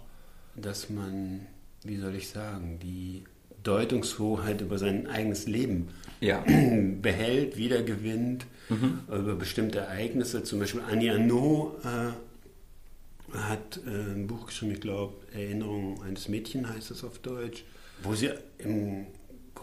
dass 0.56 0.90
man, 0.90 1.48
wie 1.84 1.98
soll 1.98 2.16
ich 2.16 2.30
sagen, 2.30 2.80
die 2.82 3.24
Deutungshoheit 3.64 4.62
über 4.62 4.78
sein 4.78 5.08
eigenes 5.08 5.48
Leben 5.48 5.90
ja. 6.20 6.44
behält, 7.02 7.58
wiedergewinnt, 7.58 8.46
mhm. 8.70 9.00
über 9.08 9.36
bestimmte 9.36 9.80
Ereignisse. 9.80 10.44
Zum 10.44 10.60
Beispiel 10.60 10.82
Annie 10.82 11.12
Arnaud 11.14 11.80
äh, 11.86 13.38
hat 13.38 13.80
äh, 13.86 13.90
ein 13.90 14.28
Buch 14.28 14.48
geschrieben, 14.48 14.74
ich 14.74 14.82
glaube, 14.82 15.16
Erinnerungen 15.34 16.02
eines 16.02 16.28
Mädchen 16.28 16.70
heißt 16.70 16.92
es 16.92 17.04
auf 17.04 17.20
Deutsch, 17.20 17.64
wo 18.04 18.14
sie 18.14 18.32
im 18.58 19.08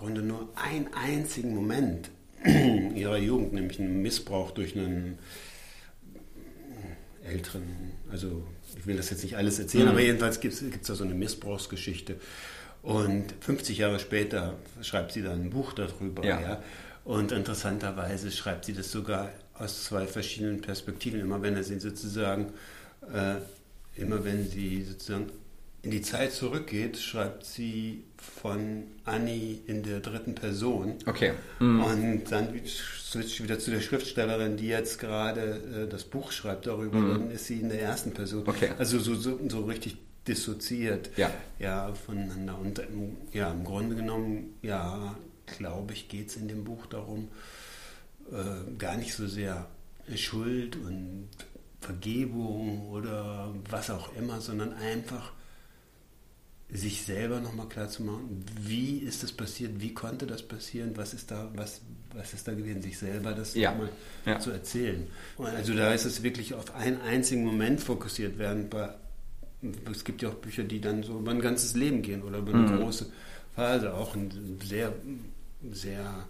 Grunde 0.01 0.23
nur 0.23 0.49
einen 0.55 0.89
einzigen 0.95 1.55
Moment 1.55 2.11
ihrer 2.45 3.19
Jugend, 3.19 3.53
nämlich 3.53 3.79
einen 3.79 4.01
Missbrauch 4.01 4.51
durch 4.51 4.75
einen 4.75 5.19
älteren, 7.23 7.93
also 8.11 8.43
ich 8.79 8.87
will 8.87 8.97
das 8.97 9.11
jetzt 9.11 9.23
nicht 9.23 9.37
alles 9.37 9.59
erzählen, 9.59 9.85
mhm. 9.85 9.91
aber 9.91 10.01
jedenfalls 10.01 10.41
gibt 10.41 10.55
es 10.55 10.87
da 10.87 10.95
so 10.95 11.05
eine 11.05 11.15
Missbrauchsgeschichte. 11.15 12.17
Und 12.83 13.35
50 13.41 13.77
Jahre 13.77 13.99
später 13.99 14.55
schreibt 14.81 15.13
sie 15.13 15.23
dann 15.23 15.43
ein 15.43 15.51
Buch 15.51 15.75
darüber. 15.75 16.25
Ja. 16.25 16.41
ja. 16.41 16.63
Und 17.05 17.31
interessanterweise 17.33 18.31
schreibt 18.31 18.65
sie 18.65 18.73
das 18.73 18.91
sogar 18.91 19.31
aus 19.53 19.85
zwei 19.85 20.07
verschiedenen 20.07 20.63
Perspektiven. 20.63 21.21
Immer 21.21 21.43
wenn 21.43 21.57
er 21.57 21.65
sie 21.65 21.79
sozusagen, 21.79 22.53
äh, 23.13 23.37
immer 24.01 24.25
wenn 24.25 24.49
sie 24.49 24.83
sozusagen 24.83 25.31
in 25.83 25.91
die 25.91 26.03
Zeit 26.03 26.33
zurückgeht, 26.33 26.99
schreibt 26.99 27.45
sie 27.45 28.05
von 28.17 28.85
Annie 29.05 29.61
in 29.67 29.83
der 29.83 30.01
dritten 30.01 30.35
Person. 30.35 30.97
Okay. 31.07 31.33
Mhm. 31.59 31.83
Und 31.83 32.25
dann 32.31 32.49
switcht 32.67 33.43
wieder 33.43 33.59
zu 33.59 33.71
der 33.71 33.81
Schriftstellerin, 33.81 34.57
die 34.57 34.69
jetzt 34.69 34.99
gerade 34.99 35.87
äh, 35.87 35.89
das 35.89 36.05
Buch 36.05 36.33
schreibt 36.33 36.67
darüber. 36.67 36.99
Mhm. 36.99 37.09
Dann 37.09 37.31
ist 37.31 37.47
sie 37.47 37.61
in 37.61 37.71
der 37.71 37.81
ersten 37.81 38.13
Person. 38.13 38.47
Okay. 38.47 38.71
Also 38.79 38.99
so, 38.99 39.15
so, 39.15 39.39
so 39.49 39.65
richtig 39.65 39.97
dissoziiert 40.29 41.11
ja. 41.17 41.31
Ja, 41.59 41.95
voneinander. 41.95 42.59
Und 42.59 42.79
im, 42.79 43.17
ja, 43.33 43.51
im 43.51 43.65
Grunde 43.65 43.97
genommen, 43.97 44.55
ja, 44.63 45.17
glaube 45.47 45.95
ich, 45.95 46.09
geht 46.09 46.29
es 46.29 46.37
in 46.37 46.49
dem 46.49 46.65
Buch 46.65 46.87
darum, 46.87 47.29
äh, 48.31 48.77
gar 48.77 48.97
nicht 48.97 49.15
so 49.15 49.27
sehr 49.27 49.67
Schuld 50.15 50.77
und 50.77 51.29
Vergebung 51.81 52.91
oder 52.91 53.55
was 53.71 53.91
auch 53.91 54.15
immer, 54.17 54.41
sondern 54.41 54.75
einfach 54.75 55.33
sich 56.73 57.05
selber 57.05 57.41
nochmal 57.41 57.69
klar 57.69 57.89
zu 57.89 58.03
machen, 58.03 58.45
wie 58.61 58.99
ist 58.99 59.23
das 59.23 59.33
passiert, 59.33 59.81
wie 59.81 59.93
konnte 59.93 60.27
das 60.27 60.43
passieren, 60.43 60.93
was 60.97 61.15
ist 61.15 61.31
da, 61.31 61.51
was, 61.55 61.81
was 62.15 62.33
ist 62.33 62.47
da 62.47 62.55
gewesen, 62.55 62.83
sich 62.83 62.99
selber 62.99 63.33
das 63.33 63.55
ja. 63.55 63.73
nochmal 63.73 63.91
ja. 64.25 64.39
zu 64.39 64.51
erzählen. 64.51 65.07
Also 65.39 65.75
da 65.75 65.93
ist 65.93 66.05
es 66.05 66.23
wirklich 66.23 66.55
auf 66.55 66.75
einen 66.75 67.01
einzigen 67.01 67.45
Moment 67.45 67.81
fokussiert, 67.81 68.39
bei, 68.39 68.95
es 69.91 70.05
gibt 70.05 70.23
ja 70.23 70.29
auch 70.29 70.35
Bücher, 70.35 70.63
die 70.63 70.81
dann 70.81 71.03
so 71.03 71.19
über 71.19 71.33
ein 71.33 71.41
ganzes 71.41 71.75
Leben 71.75 72.03
gehen 72.03 72.23
oder 72.23 72.39
über 72.39 72.55
eine 72.55 72.63
mhm. 72.63 72.79
große 72.79 73.11
Phase, 73.55 73.93
auch 73.95 74.15
ein 74.15 74.59
sehr, 74.63 74.93
sehr 75.73 76.27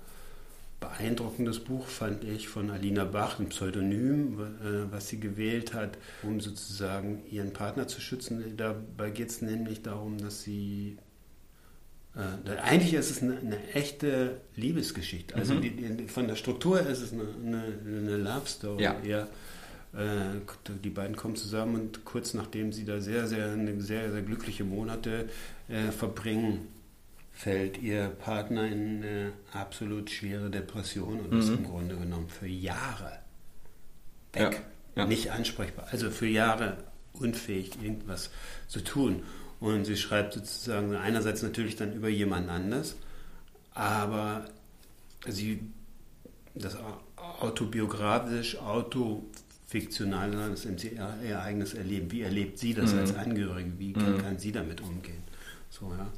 beeindruckendes 0.81 1.61
Buch 1.61 1.87
fand 1.87 2.25
ich 2.25 2.49
von 2.49 2.71
Alina 2.71 3.05
Bach, 3.05 3.39
ein 3.39 3.51
Pseudonym, 3.51 4.41
äh, 4.41 4.91
was 4.91 5.09
sie 5.09 5.21
gewählt 5.21 5.75
hat, 5.75 5.99
um 6.23 6.41
sozusagen 6.41 7.23
ihren 7.31 7.53
Partner 7.53 7.87
zu 7.87 8.01
schützen. 8.01 8.57
Dabei 8.57 9.11
geht 9.11 9.29
es 9.29 9.43
nämlich 9.43 9.83
darum, 9.83 10.19
dass 10.19 10.43
sie 10.43 10.97
äh, 12.17 12.57
eigentlich 12.59 12.95
ist 12.95 13.11
es 13.11 13.23
eine, 13.23 13.39
eine 13.39 13.73
echte 13.73 14.41
Liebesgeschichte. 14.57 15.37
Also 15.37 15.55
mhm. 15.55 15.63
die, 15.99 16.09
von 16.09 16.27
der 16.27 16.37
Struktur 16.37 16.81
ist 16.81 17.03
es 17.03 17.13
eine, 17.13 17.23
eine, 17.45 17.63
eine 17.87 18.17
Love 18.17 18.47
Story. 18.47 18.83
Ja. 18.83 18.99
Eher, 19.01 19.29
äh, 19.93 20.41
die 20.83 20.91
beiden 20.91 21.15
kommen 21.15 21.37
zusammen 21.37 21.75
und 21.75 22.05
kurz 22.05 22.35
nachdem 22.35 22.73
sie 22.73 22.85
da 22.85 23.01
sehr, 23.01 23.27
sehr, 23.27 23.55
sehr, 23.79 24.11
sehr 24.11 24.23
glückliche 24.23 24.65
Monate 24.65 25.29
äh, 25.69 25.93
verbringen, 25.93 26.69
fällt 27.33 27.79
ihr 27.79 28.09
Partner 28.09 28.67
in 28.67 29.03
eine 29.03 29.33
absolut 29.53 30.11
schwere 30.11 30.51
Depression 30.51 31.21
und 31.21 31.33
mhm. 31.33 31.39
ist 31.39 31.49
im 31.49 31.65
Grunde 31.65 31.97
genommen 31.97 32.29
für 32.29 32.47
Jahre 32.47 33.19
weg. 34.33 34.63
Ja, 34.97 35.03
ja. 35.03 35.07
Nicht 35.07 35.31
ansprechbar. 35.31 35.89
Also 35.91 36.11
für 36.11 36.27
Jahre 36.27 36.77
unfähig, 37.13 37.73
irgendwas 37.83 38.31
zu 38.69 38.81
tun. 38.81 39.23
Und 39.61 39.85
sie 39.85 39.97
schreibt 39.97 40.35
sozusagen 40.35 40.95
einerseits 40.95 41.43
natürlich 41.43 41.77
dann 41.77 41.93
über 41.93 42.09
jemand 42.09 42.49
anders, 42.49 42.97
aber 43.75 44.47
sie 45.27 45.61
das 46.55 46.77
autobiografisch, 47.17 48.57
autofiktional, 48.59 50.31
das 50.33 50.65
ist 50.65 50.85
ihr, 50.85 51.43
eigenes 51.43 51.75
Erleben. 51.75 52.11
Wie 52.11 52.23
erlebt 52.23 52.59
sie 52.59 52.75
das 52.75 52.93
mhm. 52.93 53.01
als 53.01 53.15
Angehörige? 53.15 53.79
Wie 53.79 53.95
mhm. 53.95 54.19
kann 54.19 54.39
sie 54.39 54.53
damit 54.53 54.81
umgehen? 54.81 55.23
So, 55.69 55.93
ja. 55.97 56.11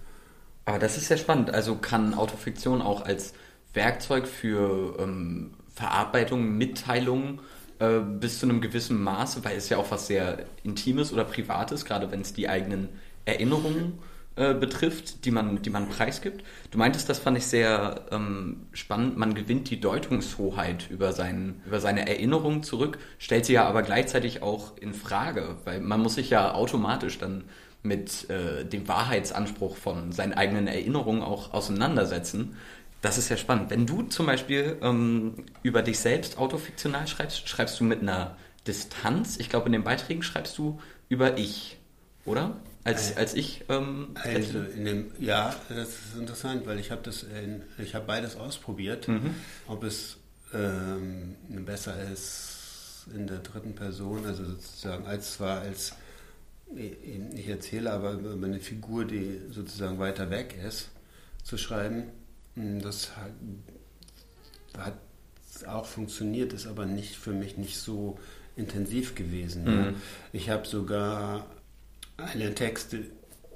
Aber 0.64 0.78
das 0.78 0.96
ist 0.96 1.08
sehr 1.08 1.16
spannend. 1.16 1.52
Also 1.52 1.76
kann 1.76 2.14
Autofiktion 2.14 2.82
auch 2.82 3.04
als 3.04 3.34
Werkzeug 3.74 4.26
für 4.26 4.96
ähm, 4.98 5.54
Verarbeitung, 5.74 6.56
Mitteilung 6.56 7.40
äh, 7.78 8.00
bis 8.00 8.38
zu 8.38 8.46
einem 8.46 8.60
gewissen 8.60 9.02
Maße, 9.02 9.44
weil 9.44 9.56
es 9.56 9.68
ja 9.68 9.78
auch 9.78 9.90
was 9.90 10.06
sehr 10.06 10.44
Intimes 10.62 11.12
oder 11.12 11.24
Privates, 11.24 11.84
gerade 11.84 12.10
wenn 12.12 12.20
es 12.20 12.32
die 12.32 12.48
eigenen 12.48 12.88
Erinnerungen 13.24 13.98
äh, 14.36 14.54
betrifft, 14.54 15.24
die 15.24 15.30
man, 15.30 15.60
die 15.62 15.68
man 15.70 15.88
preisgibt. 15.88 16.44
Du 16.70 16.78
meintest, 16.78 17.08
das 17.08 17.18
fand 17.18 17.36
ich 17.36 17.46
sehr 17.46 18.06
ähm, 18.10 18.66
spannend, 18.72 19.18
man 19.18 19.34
gewinnt 19.34 19.68
die 19.68 19.80
Deutungshoheit 19.80 20.88
über, 20.90 21.12
sein, 21.12 21.60
über 21.66 21.80
seine 21.80 22.08
Erinnerungen 22.08 22.62
zurück, 22.62 22.98
stellt 23.18 23.44
sie 23.44 23.54
ja 23.54 23.66
aber 23.66 23.82
gleichzeitig 23.82 24.42
auch 24.42 24.76
in 24.78 24.94
Frage, 24.94 25.56
weil 25.64 25.80
man 25.80 26.00
muss 26.00 26.14
sich 26.14 26.30
ja 26.30 26.54
automatisch 26.54 27.18
dann 27.18 27.44
mit 27.82 28.30
äh, 28.30 28.64
dem 28.64 28.86
Wahrheitsanspruch 28.86 29.76
von 29.76 30.12
seinen 30.12 30.34
eigenen 30.34 30.66
Erinnerungen 30.66 31.22
auch 31.22 31.52
auseinandersetzen. 31.52 32.56
Das 33.00 33.18
ist 33.18 33.28
ja 33.28 33.36
spannend. 33.36 33.70
Wenn 33.70 33.86
du 33.86 34.04
zum 34.04 34.26
Beispiel 34.26 34.78
ähm, 34.80 35.44
über 35.62 35.82
dich 35.82 35.98
selbst 35.98 36.38
autofiktional 36.38 37.08
schreibst, 37.08 37.48
schreibst 37.48 37.80
du 37.80 37.84
mit 37.84 38.00
einer 38.00 38.36
Distanz. 38.66 39.36
Ich 39.38 39.48
glaube, 39.48 39.66
in 39.66 39.72
den 39.72 39.82
Beiträgen 39.82 40.22
schreibst 40.22 40.56
du 40.58 40.80
über 41.08 41.36
ich, 41.36 41.78
oder? 42.24 42.56
Als, 42.84 43.16
als 43.16 43.34
ich. 43.34 43.64
Ähm, 43.68 44.10
also 44.14 44.60
in 44.60 44.84
dem, 44.84 45.12
ja, 45.18 45.54
das 45.68 45.88
ist 45.88 46.18
interessant, 46.18 46.66
weil 46.66 46.78
ich 46.78 46.90
habe 46.90 47.02
das, 47.02 47.24
in, 47.24 47.62
ich 47.78 47.94
habe 47.94 48.06
beides 48.06 48.36
ausprobiert, 48.36 49.08
mhm. 49.08 49.34
ob 49.66 49.84
es 49.84 50.18
ähm, 50.52 51.36
besser 51.64 51.94
ist 52.12 53.06
in 53.14 53.26
der 53.26 53.38
dritten 53.38 53.74
Person, 53.74 54.24
also 54.26 54.44
sozusagen 54.44 55.06
als 55.06 55.34
zwar 55.34 55.60
als 55.60 55.94
ich 56.76 57.48
erzähle 57.48 57.92
aber 57.92 58.12
über 58.12 58.46
eine 58.46 58.60
Figur, 58.60 59.04
die 59.04 59.40
sozusagen 59.50 59.98
weiter 59.98 60.30
weg 60.30 60.56
ist, 60.66 60.90
zu 61.44 61.58
schreiben. 61.58 62.04
Hm, 62.54 62.80
das 62.80 63.10
hat, 64.76 64.94
auch 65.66 65.86
funktioniert, 65.86 66.52
ist 66.52 66.66
aber 66.66 66.86
nicht 66.86 67.16
für 67.16 67.32
mich 67.32 67.56
nicht 67.56 67.78
so 67.78 68.18
intensiv 68.56 69.14
gewesen. 69.14 69.64
Mhm. 69.64 69.84
Ja. 69.84 69.94
Ich 70.32 70.50
habe 70.50 70.66
sogar 70.66 71.46
alle 72.16 72.54
Texte 72.54 73.04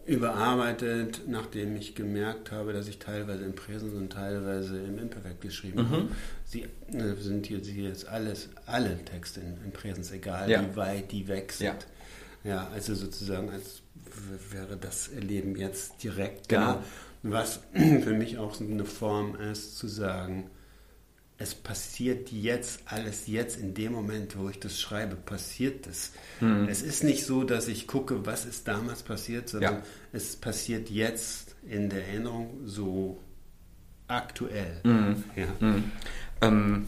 überarbeitet, 0.06 1.22
nachdem 1.26 1.76
ich 1.76 1.94
gemerkt 1.96 2.52
habe, 2.52 2.72
dass 2.72 2.86
ich 2.86 2.98
teilweise 2.98 3.44
im 3.44 3.54
Präsens 3.54 3.92
und 3.92 4.12
teilweise 4.12 4.78
im 4.78 4.98
Imperfekt 4.98 5.40
geschrieben 5.40 5.82
mhm. 5.82 5.90
habe. 5.90 6.08
Sie 6.44 6.62
äh, 6.92 7.14
sind 7.18 7.50
jetzt, 7.50 7.68
jetzt 7.68 8.06
alles, 8.06 8.48
alle 8.66 9.04
Texte 9.04 9.40
im 9.40 9.72
Präsens, 9.72 10.12
egal 10.12 10.48
ja. 10.48 10.62
wie 10.62 10.76
weit 10.76 11.10
die 11.10 11.26
weg 11.26 11.52
sind. 11.52 11.66
Ja. 11.66 11.78
Ja, 12.46 12.68
also 12.72 12.94
sozusagen, 12.94 13.50
als 13.50 13.82
wäre 14.50 14.76
das 14.76 15.08
Erleben 15.08 15.56
jetzt 15.56 16.02
direkt 16.02 16.48
genau. 16.48 16.74
da. 16.74 16.84
Was 17.22 17.60
für 17.72 18.14
mich 18.14 18.38
auch 18.38 18.60
eine 18.60 18.84
Form 18.84 19.34
ist, 19.36 19.76
zu 19.76 19.88
sagen, 19.88 20.50
es 21.38 21.54
passiert 21.54 22.30
jetzt, 22.30 22.80
alles 22.86 23.26
jetzt 23.26 23.58
in 23.58 23.74
dem 23.74 23.92
Moment, 23.92 24.38
wo 24.38 24.48
ich 24.48 24.58
das 24.58 24.80
schreibe, 24.80 25.16
passiert 25.16 25.86
es. 25.86 26.12
Mhm. 26.40 26.66
Es 26.68 26.82
ist 26.82 27.04
nicht 27.04 27.26
so, 27.26 27.44
dass 27.44 27.68
ich 27.68 27.86
gucke, 27.86 28.24
was 28.24 28.46
ist 28.46 28.66
damals 28.68 29.02
passiert, 29.02 29.48
sondern 29.48 29.74
ja. 29.74 29.82
es 30.12 30.36
passiert 30.36 30.88
jetzt 30.88 31.56
in 31.68 31.90
der 31.90 32.06
Erinnerung 32.06 32.60
so 32.64 33.20
aktuell. 34.08 34.80
Mhm. 34.84 35.24
Ja. 35.34 35.46
Mhm. 35.60 35.92
Ähm, 36.40 36.86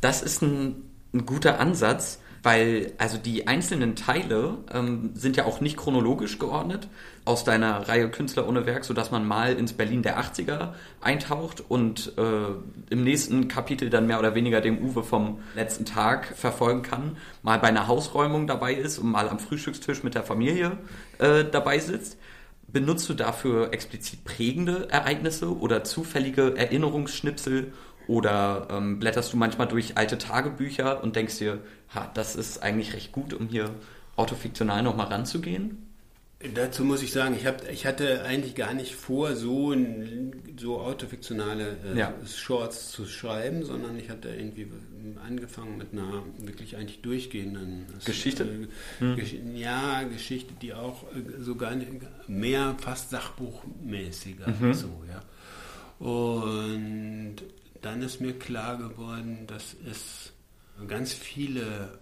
das 0.00 0.22
ist 0.22 0.42
ein, 0.42 0.90
ein 1.14 1.24
guter 1.24 1.58
Ansatz, 1.60 2.18
weil 2.48 2.94
also 2.96 3.18
die 3.18 3.46
einzelnen 3.46 3.94
Teile 3.94 4.56
ähm, 4.72 5.10
sind 5.12 5.36
ja 5.36 5.44
auch 5.44 5.60
nicht 5.60 5.76
chronologisch 5.76 6.38
geordnet 6.38 6.88
aus 7.26 7.44
deiner 7.44 7.90
Reihe 7.90 8.08
Künstler 8.08 8.48
ohne 8.48 8.64
Werk, 8.64 8.86
sodass 8.86 9.10
man 9.10 9.28
mal 9.28 9.52
ins 9.52 9.74
Berlin 9.74 10.00
der 10.00 10.18
80er 10.18 10.72
eintaucht 11.02 11.62
und 11.68 12.14
äh, 12.16 12.22
im 12.88 13.04
nächsten 13.04 13.48
Kapitel 13.48 13.90
dann 13.90 14.06
mehr 14.06 14.18
oder 14.18 14.34
weniger 14.34 14.62
dem 14.62 14.78
Uwe 14.78 15.02
vom 15.02 15.40
letzten 15.56 15.84
Tag 15.84 16.24
verfolgen 16.24 16.80
kann, 16.80 17.18
mal 17.42 17.58
bei 17.58 17.68
einer 17.68 17.86
Hausräumung 17.86 18.46
dabei 18.46 18.72
ist 18.72 18.96
und 18.96 19.10
mal 19.10 19.28
am 19.28 19.40
Frühstückstisch 19.40 20.02
mit 20.02 20.14
der 20.14 20.22
Familie 20.22 20.78
äh, 21.18 21.44
dabei 21.44 21.78
sitzt. 21.78 22.16
Benutzt 22.66 23.10
du 23.10 23.12
dafür 23.12 23.74
explizit 23.74 24.24
prägende 24.24 24.88
Ereignisse 24.90 25.54
oder 25.54 25.84
zufällige 25.84 26.56
Erinnerungsschnipsel 26.56 27.74
oder 28.08 28.66
ähm, 28.70 28.98
blätterst 28.98 29.32
du 29.32 29.36
manchmal 29.36 29.68
durch 29.68 29.96
alte 29.96 30.18
Tagebücher 30.18 31.04
und 31.04 31.14
denkst 31.14 31.38
dir, 31.38 31.60
ha, 31.94 32.10
das 32.14 32.34
ist 32.34 32.62
eigentlich 32.62 32.94
recht 32.94 33.12
gut, 33.12 33.34
um 33.34 33.48
hier 33.48 33.70
autofiktional 34.16 34.82
nochmal 34.82 35.06
ranzugehen? 35.06 35.84
Dazu 36.54 36.84
muss 36.84 37.02
ich 37.02 37.12
sagen, 37.12 37.34
ich, 37.36 37.46
hab, 37.46 37.68
ich 37.68 37.84
hatte 37.84 38.22
eigentlich 38.22 38.54
gar 38.54 38.72
nicht 38.72 38.94
vor, 38.94 39.34
so, 39.34 39.74
so 40.56 40.80
autofiktionale 40.80 41.76
äh, 41.84 41.98
ja. 41.98 42.14
Shorts 42.24 42.92
zu 42.92 43.06
schreiben, 43.06 43.64
sondern 43.64 43.98
ich 43.98 44.08
hatte 44.08 44.28
irgendwie 44.28 44.68
angefangen 45.26 45.76
mit 45.76 45.92
einer 45.92 46.22
wirklich 46.38 46.76
eigentlich 46.76 47.02
durchgehenden 47.02 47.86
Geschichte. 48.04 48.44
Äh, 48.44 49.00
hm. 49.00 49.16
Gesch 49.16 49.34
ja, 49.54 50.04
Geschichte, 50.04 50.54
die 50.62 50.74
auch 50.74 51.02
äh, 51.12 51.42
sogar 51.42 51.74
mehr 52.28 52.76
fast 52.80 53.10
sachbuchmäßiger 53.10 54.48
mhm. 54.48 54.74
so, 54.74 55.02
ja. 55.10 55.22
Und 55.98 57.36
dann 57.82 58.02
ist 58.02 58.20
mir 58.20 58.38
klar 58.38 58.78
geworden, 58.78 59.46
dass 59.46 59.76
es 59.90 60.32
ganz 60.86 61.12
viele 61.12 61.98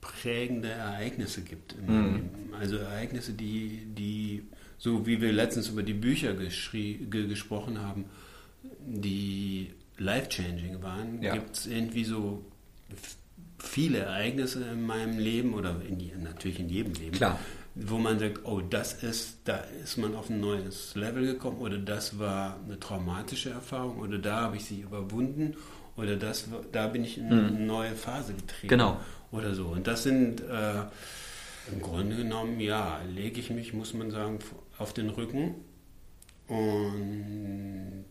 prägende 0.00 0.68
Ereignisse 0.70 1.42
gibt. 1.42 1.76
Mhm. 1.86 2.30
Also 2.58 2.76
Ereignisse, 2.76 3.32
die, 3.32 3.86
die, 3.86 4.44
so 4.78 5.06
wie 5.06 5.20
wir 5.20 5.32
letztens 5.32 5.68
über 5.68 5.82
die 5.82 5.94
Bücher 5.94 6.34
ge 6.34 6.48
gesprochen 7.26 7.80
haben, 7.80 8.06
die 8.80 9.70
life-changing 9.98 10.82
waren, 10.82 11.22
ja. 11.22 11.34
gibt 11.34 11.56
es 11.56 11.66
irgendwie 11.66 12.04
so 12.04 12.44
viele 13.62 13.98
Ereignisse 13.98 14.64
in 14.64 14.84
meinem 14.86 15.18
Leben 15.18 15.54
oder 15.54 15.76
in 15.86 15.98
die, 15.98 16.12
natürlich 16.18 16.60
in 16.60 16.68
jedem 16.68 16.94
Leben, 16.94 17.12
Klar. 17.12 17.38
wo 17.74 17.98
man 17.98 18.18
sagt, 18.18 18.40
oh, 18.44 18.60
das 18.60 19.02
ist, 19.02 19.38
da 19.44 19.56
ist 19.82 19.98
man 19.98 20.14
auf 20.14 20.30
ein 20.30 20.40
neues 20.40 20.94
Level 20.94 21.26
gekommen 21.26 21.58
oder 21.58 21.78
das 21.78 22.18
war 22.18 22.58
eine 22.64 22.80
traumatische 22.80 23.50
Erfahrung 23.50 23.98
oder 23.98 24.18
da 24.18 24.42
habe 24.42 24.56
ich 24.56 24.64
sie 24.64 24.80
überwunden 24.80 25.54
oder 25.96 26.16
das, 26.16 26.48
da 26.72 26.86
bin 26.86 27.04
ich 27.04 27.18
in 27.18 27.26
eine 27.26 27.50
neue 27.50 27.94
Phase 27.94 28.34
getreten. 28.34 28.68
Genau. 28.68 29.00
Oder 29.32 29.54
so. 29.54 29.66
Und 29.66 29.86
das 29.86 30.02
sind 30.02 30.40
äh, 30.40 30.80
im 31.70 31.82
Grunde 31.82 32.16
genommen, 32.16 32.58
ja, 32.58 33.00
lege 33.14 33.40
ich 33.40 33.50
mich, 33.50 33.74
muss 33.74 33.94
man 33.94 34.10
sagen, 34.10 34.38
auf 34.78 34.92
den 34.92 35.10
Rücken 35.10 35.54
und 36.48 38.06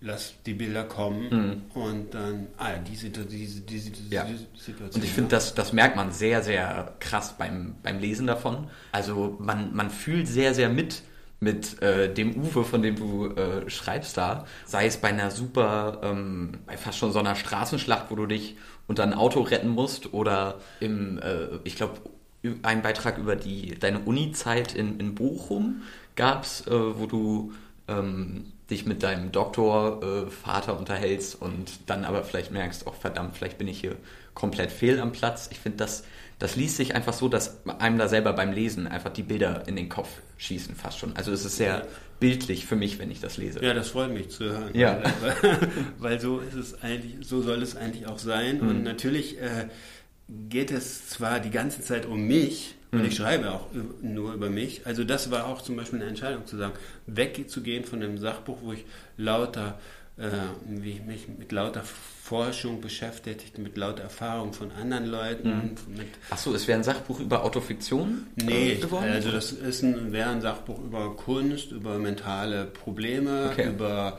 lass 0.00 0.34
die 0.44 0.54
Bilder 0.54 0.84
kommen 0.84 1.28
mhm. 1.74 1.80
und 1.80 2.14
dann, 2.14 2.48
ah, 2.58 2.76
diese, 2.78 3.10
diese, 3.10 3.60
diese, 3.60 3.90
diese 3.90 4.14
ja. 4.14 4.26
Situation. 4.54 5.02
Und 5.02 5.04
ich 5.04 5.12
finde, 5.12 5.30
das, 5.30 5.54
das 5.54 5.72
merkt 5.72 5.96
man 5.96 6.12
sehr, 6.12 6.42
sehr 6.42 6.94
krass 7.00 7.34
beim, 7.38 7.76
beim 7.82 7.98
Lesen 7.98 8.26
davon. 8.26 8.68
Also 8.92 9.36
man, 9.38 9.74
man 9.74 9.90
fühlt 9.90 10.28
sehr, 10.28 10.54
sehr 10.54 10.68
mit 10.68 11.02
mit 11.38 11.82
äh, 11.82 12.12
dem 12.12 12.34
Uwe, 12.34 12.64
von 12.64 12.80
dem 12.80 12.96
du 12.96 13.26
äh, 13.26 13.68
schreibst 13.68 14.16
da, 14.16 14.46
sei 14.64 14.86
es 14.86 14.96
bei 14.96 15.08
einer 15.08 15.30
super, 15.30 16.00
ähm, 16.02 16.60
bei 16.66 16.78
fast 16.78 16.96
schon 16.96 17.12
so 17.12 17.18
einer 17.18 17.34
Straßenschlacht, 17.34 18.10
wo 18.10 18.16
du 18.16 18.26
dich 18.26 18.56
unter 18.86 19.02
ein 19.02 19.12
Auto 19.12 19.42
retten 19.42 19.68
musst 19.68 20.14
oder 20.14 20.60
im, 20.80 21.18
äh, 21.18 21.58
ich 21.64 21.76
glaube, 21.76 22.00
ein 22.62 22.82
Beitrag 22.82 23.18
über 23.18 23.36
die 23.36 23.78
deine 23.78 24.00
Uni-Zeit 24.00 24.74
in, 24.74 24.98
in 24.98 25.14
Bochum 25.14 25.82
gab 26.14 26.44
es, 26.44 26.66
äh, 26.66 26.70
wo 26.70 27.06
du 27.06 27.52
ähm, 27.88 28.52
dich 28.70 28.84
mit 28.86 29.02
deinem 29.02 29.30
Doktorvater 29.30 30.72
äh, 30.72 30.76
unterhältst 30.76 31.40
und 31.40 31.70
dann 31.86 32.04
aber 32.04 32.24
vielleicht 32.24 32.50
merkst, 32.50 32.86
oh 32.86 32.92
verdammt, 32.92 33.36
vielleicht 33.36 33.58
bin 33.58 33.68
ich 33.68 33.80
hier 33.80 33.96
komplett 34.34 34.72
fehl 34.72 35.00
am 35.00 35.12
Platz. 35.12 35.48
Ich 35.52 35.60
finde, 35.60 35.78
das, 35.78 36.04
das 36.38 36.56
liest 36.56 36.76
sich 36.76 36.94
einfach 36.94 37.12
so, 37.12 37.28
dass 37.28 37.66
einem 37.66 37.98
da 37.98 38.08
selber 38.08 38.32
beim 38.32 38.52
Lesen 38.52 38.86
einfach 38.86 39.12
die 39.12 39.22
Bilder 39.22 39.66
in 39.68 39.76
den 39.76 39.88
Kopf 39.88 40.08
schießen 40.36 40.74
fast 40.74 40.98
schon. 40.98 41.16
Also 41.16 41.32
es 41.32 41.44
ist 41.44 41.56
sehr 41.56 41.86
bildlich 42.18 42.66
für 42.66 42.76
mich, 42.76 42.98
wenn 42.98 43.10
ich 43.10 43.20
das 43.20 43.36
lese. 43.36 43.62
Ja, 43.64 43.72
das 43.72 43.88
freut 43.88 44.12
mich 44.12 44.30
zu 44.30 44.44
hören. 44.44 44.70
Ja. 44.74 45.00
Weil, 45.20 45.58
weil 45.98 46.20
so 46.20 46.40
ist 46.40 46.54
es 46.54 46.82
eigentlich, 46.82 47.26
so 47.26 47.42
soll 47.42 47.62
es 47.62 47.76
eigentlich 47.76 48.06
auch 48.06 48.18
sein. 48.18 48.60
Mhm. 48.60 48.68
Und 48.68 48.82
natürlich 48.82 49.40
äh, 49.40 49.68
geht 50.28 50.72
es 50.72 51.08
zwar 51.08 51.40
die 51.40 51.50
ganze 51.50 51.82
Zeit 51.82 52.06
um 52.06 52.26
mich, 52.26 52.75
und 52.96 53.04
ich 53.04 53.18
mhm. 53.18 53.22
schreibe 53.22 53.52
auch 53.52 53.66
nur 54.02 54.34
über 54.34 54.50
mich. 54.50 54.86
Also 54.86 55.04
das 55.04 55.30
war 55.30 55.46
auch 55.46 55.62
zum 55.62 55.76
Beispiel 55.76 56.00
eine 56.00 56.08
Entscheidung 56.08 56.46
zu 56.46 56.56
sagen, 56.56 56.74
wegzugehen 57.06 57.84
von 57.84 58.00
dem 58.00 58.18
Sachbuch, 58.18 58.58
wo 58.62 58.72
ich 58.72 58.84
lauter, 59.16 59.78
äh, 60.18 60.28
wie 60.66 60.92
ich 60.92 61.04
mich 61.04 61.28
mit 61.28 61.52
lauter 61.52 61.82
Forschung 62.26 62.80
beschäftigt, 62.80 63.58
mit 63.58 63.76
lauter 63.76 64.02
Erfahrung 64.02 64.52
von 64.52 64.72
anderen 64.72 65.06
Leuten. 65.06 65.48
Mhm. 65.48 66.00
Achso, 66.30 66.54
es 66.54 66.66
wäre 66.66 66.78
ein 66.78 66.84
Sachbuch 66.84 67.20
über 67.20 67.44
Autofiktion 67.44 68.26
äh, 68.40 68.44
nee, 68.44 68.74
geworden? 68.74 69.10
also 69.12 69.30
das 69.30 69.52
ist 69.52 69.82
ein, 69.82 70.12
wäre 70.12 70.30
ein 70.30 70.40
Sachbuch 70.40 70.80
über 70.80 71.14
Kunst, 71.14 71.70
über 71.70 71.98
mentale 71.98 72.64
Probleme, 72.64 73.50
okay. 73.52 73.68
über 73.68 74.18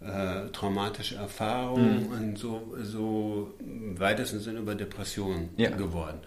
äh, 0.00 0.48
traumatische 0.52 1.16
Erfahrungen 1.16 2.08
mhm. 2.08 2.12
und 2.12 2.38
so, 2.38 2.76
so 2.82 3.54
weitesten 3.96 4.40
Sinne 4.40 4.58
über 4.58 4.74
Depressionen 4.74 5.50
ja. 5.56 5.70
geworden. 5.70 6.18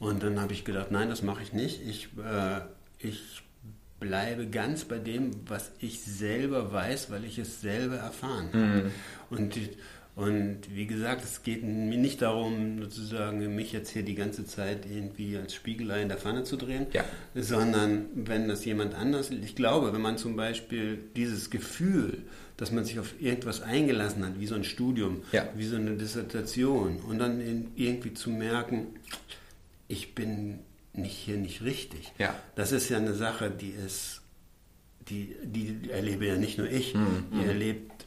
Und 0.00 0.22
dann 0.22 0.40
habe 0.40 0.54
ich 0.54 0.64
gedacht, 0.64 0.90
nein, 0.90 1.10
das 1.10 1.22
mache 1.22 1.42
ich 1.42 1.52
nicht. 1.52 1.86
Ich, 1.86 2.08
äh, 2.18 2.60
ich 2.98 3.42
bleibe 4.00 4.48
ganz 4.48 4.84
bei 4.84 4.98
dem, 4.98 5.30
was 5.46 5.70
ich 5.78 6.00
selber 6.00 6.72
weiß, 6.72 7.10
weil 7.10 7.24
ich 7.24 7.38
es 7.38 7.60
selber 7.60 7.96
erfahren 7.96 8.48
habe. 8.48 8.64
Mhm. 8.64 8.90
Und, 9.28 9.58
und 10.16 10.58
wie 10.74 10.86
gesagt, 10.86 11.22
es 11.22 11.42
geht 11.42 11.62
mir 11.62 11.98
nicht 11.98 12.22
darum, 12.22 12.80
sozusagen 12.80 13.54
mich 13.54 13.72
jetzt 13.72 13.90
hier 13.90 14.02
die 14.02 14.14
ganze 14.14 14.46
Zeit 14.46 14.86
irgendwie 14.90 15.36
als 15.36 15.54
Spiegelei 15.54 16.00
in 16.00 16.08
der 16.08 16.16
Pfanne 16.16 16.44
zu 16.44 16.56
drehen, 16.56 16.86
ja. 16.94 17.04
sondern 17.34 18.06
wenn 18.14 18.48
das 18.48 18.64
jemand 18.64 18.94
anders, 18.94 19.30
ich 19.30 19.54
glaube, 19.54 19.92
wenn 19.92 20.00
man 20.00 20.16
zum 20.16 20.34
Beispiel 20.34 20.98
dieses 21.14 21.50
Gefühl, 21.50 22.22
dass 22.56 22.72
man 22.72 22.86
sich 22.86 22.98
auf 22.98 23.14
irgendwas 23.20 23.60
eingelassen 23.60 24.24
hat, 24.24 24.40
wie 24.40 24.46
so 24.46 24.54
ein 24.54 24.64
Studium, 24.64 25.22
ja. 25.32 25.46
wie 25.56 25.66
so 25.66 25.76
eine 25.76 25.96
Dissertation, 25.96 27.00
und 27.06 27.18
dann 27.18 27.68
irgendwie 27.76 28.14
zu 28.14 28.30
merken, 28.30 28.88
ich 29.90 30.14
bin 30.14 30.60
nicht 30.92 31.16
hier 31.16 31.36
nicht 31.36 31.62
richtig. 31.62 32.12
Ja. 32.18 32.34
Das 32.54 32.72
ist 32.72 32.88
ja 32.88 32.98
eine 32.98 33.14
Sache, 33.14 33.50
die 33.50 33.70
ist, 33.70 34.22
die, 35.08 35.34
die 35.42 35.90
erlebe 35.90 36.26
ja 36.26 36.36
nicht 36.36 36.58
nur 36.58 36.68
ich, 36.68 36.94
mhm. 36.94 37.26
die 37.32 37.44
erlebt, 37.44 38.06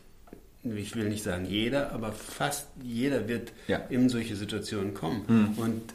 ich 0.64 0.96
will 0.96 1.10
nicht 1.10 1.24
sagen 1.24 1.46
jeder, 1.46 1.92
aber 1.92 2.14
fast 2.14 2.68
jeder 2.82 3.28
wird 3.28 3.52
ja. 3.68 3.78
in 3.90 4.08
solche 4.08 4.38
Situationen 4.38 4.94
kommen. 4.94 5.26
Mhm. 5.28 5.58
Und 5.58 5.94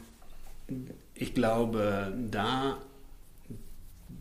ich 1.15 1.33
glaube, 1.33 2.13
da, 2.29 2.77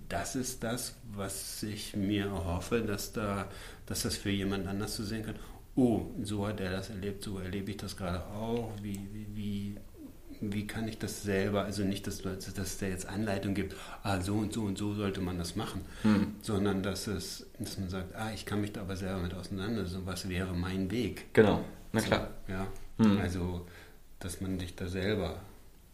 das 0.08 0.36
ist 0.36 0.64
das, 0.64 0.94
was 1.12 1.62
ich 1.62 1.94
mir 1.94 2.26
erhoffe, 2.26 2.80
dass 2.80 3.12
da, 3.12 3.50
dass 3.84 4.02
das 4.02 4.16
für 4.16 4.30
jemand 4.30 4.66
anders 4.66 4.96
zu 4.96 5.04
sehen 5.04 5.24
kann. 5.24 5.36
Oh, 5.76 6.06
so 6.22 6.46
hat 6.46 6.60
er 6.60 6.70
das 6.70 6.88
erlebt, 6.88 7.22
so 7.22 7.38
erlebe 7.38 7.72
ich 7.72 7.76
das 7.76 7.96
gerade 7.96 8.24
auch. 8.26 8.72
Wie, 8.82 8.98
wie, 9.12 9.26
wie 9.34 9.76
wie 10.40 10.66
kann 10.66 10.88
ich 10.88 10.98
das 10.98 11.22
selber, 11.22 11.64
also 11.64 11.82
nicht, 11.82 12.06
dass, 12.06 12.22
dass 12.22 12.46
es 12.56 12.78
da 12.78 12.86
jetzt 12.86 13.06
Anleitung 13.06 13.54
gibt, 13.54 13.74
ah, 14.02 14.20
so 14.20 14.34
und 14.34 14.52
so 14.52 14.62
und 14.62 14.78
so 14.78 14.94
sollte 14.94 15.20
man 15.20 15.38
das 15.38 15.56
machen, 15.56 15.82
hm. 16.02 16.34
sondern 16.42 16.82
dass, 16.82 17.06
es, 17.06 17.46
dass 17.58 17.78
man 17.78 17.88
sagt, 17.88 18.14
ah, 18.14 18.30
ich 18.34 18.46
kann 18.46 18.60
mich 18.60 18.72
da 18.72 18.82
aber 18.82 18.96
selber 18.96 19.20
mit 19.20 19.34
auseinandersetzen, 19.34 20.02
was 20.04 20.28
wäre 20.28 20.54
mein 20.54 20.90
Weg. 20.90 21.32
Genau, 21.34 21.64
na 21.92 22.00
klar. 22.00 22.30
So, 22.46 22.52
ja, 22.52 22.66
hm. 22.98 23.18
also, 23.18 23.66
dass 24.20 24.40
man 24.40 24.58
sich 24.58 24.74
da 24.74 24.86
selber, 24.86 25.40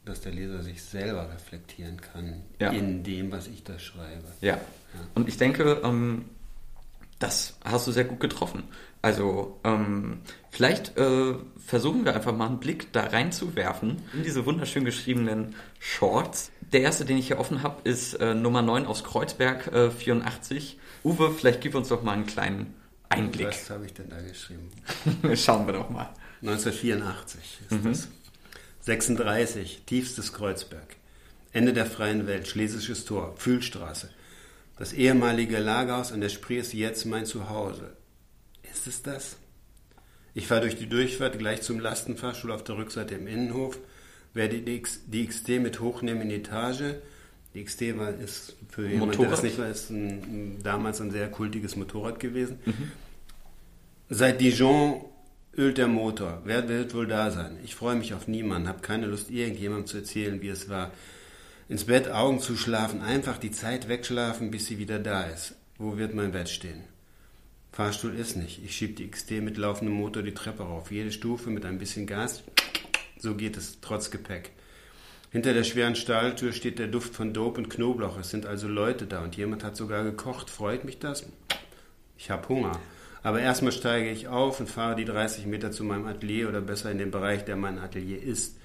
dass 0.04 0.20
der 0.20 0.33
Leser 0.33 0.62
sich 0.62 0.83
selber 0.83 1.30
reflektieren 1.33 2.00
kann 2.00 2.42
ja. 2.61 2.70
in 2.70 3.02
dem, 3.02 3.33
was 3.33 3.46
ich 3.46 3.64
da 3.64 3.78
schreibe. 3.78 4.26
Ja, 4.40 4.57
ja. 4.57 4.61
und 5.14 5.28
ich 5.28 5.37
denke, 5.37 5.80
ähm, 5.83 6.26
das 7.18 7.57
hast 7.64 7.87
du 7.87 7.92
sehr 7.92 8.04
gut 8.04 8.20
getroffen. 8.20 8.64
Also 9.05 9.61
ähm, 9.64 10.21
vielleicht 10.51 10.97
äh, 10.97 11.35
versuchen 11.59 12.07
wir 12.07 12.14
einfach 12.14 12.35
mal 12.35 12.47
einen 12.47 12.59
Blick 12.59 12.90
da 12.95 13.03
reinzuwerfen 13.03 14.01
in 14.14 14.23
diese 14.23 14.47
wunderschön 14.47 14.87
geschriebenen 14.87 15.57
Shorts. 15.79 16.51
Der 16.73 16.81
erste, 16.81 17.05
den 17.05 17.19
ich 17.19 17.27
hier 17.27 17.38
offen 17.38 17.62
habe, 17.62 17.87
ist 17.87 18.14
äh, 18.14 18.35
Nummer 18.35 18.62
9 18.62 18.87
aus 18.87 19.05
Kreuzberg 19.05 19.67
äh, 19.75 19.90
84. 19.90 20.79
Uwe, 21.05 21.33
vielleicht 21.33 21.61
gib 21.61 21.75
uns 21.75 21.88
doch 21.88 22.03
mal 22.03 22.12
einen 22.12 22.25
kleinen 22.25 22.73
Einblick. 23.11 23.49
Was 23.49 23.69
habe 23.69 23.85
ich 23.85 23.93
denn 23.93 24.09
da 24.09 24.23
geschrieben? 24.23 24.71
Schauen 25.37 25.67
wir 25.67 25.75
doch 25.75 25.90
mal. 25.90 26.09
1984 26.40 27.59
ist 27.69 27.73
mhm. 27.73 27.85
das. 27.85 28.09
36, 28.81 29.83
tiefstes 29.85 30.33
Kreuzberg. 30.33 30.97
Ende 31.53 31.75
der 31.75 31.85
freien 31.85 32.27
Welt, 32.27 32.49
Schlesisches 32.49 33.05
Tor, 33.05 33.35
Fühlstraße. 33.37 34.09
Das 34.79 34.95
ehemalige 34.95 35.59
Lagerhaus 35.59 36.11
an 36.11 36.23
der 36.23 36.31
Spree 36.31 36.57
ist 36.57 36.73
jetzt 36.73 37.05
mein 37.05 37.27
Zuhause. 37.27 37.99
Ist 38.74 38.87
es 38.88 39.02
das? 39.02 39.37
Ich 40.34 40.48
fahre 40.48 40.62
durch 40.62 40.76
die 40.76 40.88
Durchfahrt 40.88 41.38
gleich 41.38 41.62
zum 41.62 41.78
Lastenfahrstuhl 41.78 42.50
auf 42.50 42.64
der 42.64 42.76
Rückseite 42.76 43.14
im 43.14 43.28
Innenhof. 43.28 43.78
werde 44.34 44.58
die, 44.58 44.82
die 45.06 45.26
XT 45.26 45.48
mit 45.60 45.80
hochnehmen 45.80 46.22
in 46.22 46.28
die 46.28 46.34
Etage. 46.37 46.96
Die 47.54 47.64
XT 47.64 47.96
war, 47.96 48.10
ist 48.12 48.56
für 48.68 48.82
jemanden, 48.82 49.16
Motorrad? 49.16 49.20
der 49.20 49.30
das 49.30 49.42
nicht 49.44 49.58
weiß, 49.58 49.90
ein, 49.90 50.58
damals 50.64 51.00
ein 51.00 51.12
sehr 51.12 51.30
kultiges 51.30 51.76
Motorrad 51.76 52.18
gewesen. 52.18 52.58
Seit 54.08 54.40
Dijon 54.40 55.04
ölt 55.56 55.78
der 55.78 55.87
Motor. 55.87 56.42
Wer 56.44 56.68
wird 56.68 56.94
wohl 56.94 57.06
da 57.06 57.30
sein? 57.30 57.58
Ich 57.62 57.76
freue 57.76 57.94
mich 57.94 58.12
auf 58.12 58.26
niemanden, 58.26 58.66
habe 58.66 58.80
keine 58.80 59.06
Lust, 59.06 59.30
irgendjemandem 59.30 59.87
zu 59.87 59.98
erzählen, 59.98 60.42
wie 60.42 60.48
es 60.48 60.68
war. 60.68 60.90
Ins 61.68 61.84
Bett 61.84 62.10
Augen 62.10 62.40
zu 62.40 62.56
schlafen, 62.56 63.02
einfach 63.02 63.38
die 63.38 63.52
Zeit 63.52 63.88
wegschlafen, 63.88 64.50
bis 64.50 64.66
sie 64.66 64.78
wieder 64.78 64.98
da 64.98 65.22
ist. 65.22 65.54
Wo 65.78 65.96
wird 65.96 66.12
mein 66.12 66.32
Bett 66.32 66.48
stehen? 66.48 66.82
Fahrstuhl 67.74 68.14
ist 68.14 68.37
nicht. 68.37 68.64
Ich 68.64 68.76
schiebe 68.76 68.92
die 68.92 69.10
XT 69.10 69.32
mit 69.42 69.56
laufendem 69.56 69.96
Motor 69.96 70.22
die 70.22 70.32
Treppe 70.32 70.62
rauf. 70.62 70.92
Jede 70.92 71.10
Stufe 71.10 71.50
mit 71.50 71.64
ein 71.64 71.78
bisschen 71.78 72.06
Gas. 72.06 72.44
So 73.18 73.34
geht 73.34 73.56
es, 73.56 73.80
trotz 73.80 74.12
Gepäck. 74.12 74.52
Hinter 75.32 75.54
der 75.54 75.64
schweren 75.64 75.96
Stahltür 75.96 76.52
steht 76.52 76.78
der 76.78 76.87
Duft 76.87 77.16
von 77.16 77.34
Dope 77.34 77.60
und 77.60 77.70
Knoblauch. 77.70 78.16
Es 78.16 78.30
sind 78.30 78.46
also 78.46 78.68
Leute 78.68 79.06
da 79.06 79.24
und 79.24 79.34
jemand 79.34 79.64
hat 79.64 79.74
sogar 79.74 80.04
gekocht. 80.04 80.50
Freut 80.50 80.84
mich 80.84 81.00
das? 81.00 81.26
Ich 82.16 82.30
habe 82.30 82.48
Hunger. 82.48 82.78
Aber 83.24 83.40
erstmal 83.40 83.72
steige 83.72 84.08
ich 84.08 84.28
auf 84.28 84.60
und 84.60 84.70
fahre 84.70 84.94
die 84.94 85.04
30 85.04 85.46
Meter 85.46 85.72
zu 85.72 85.82
meinem 85.82 86.06
Atelier 86.06 86.48
oder 86.48 86.60
besser 86.60 86.92
in 86.92 86.98
den 86.98 87.10
Bereich, 87.10 87.44
der 87.44 87.56
mein 87.56 87.80
Atelier 87.80 88.22
ist. 88.22 88.56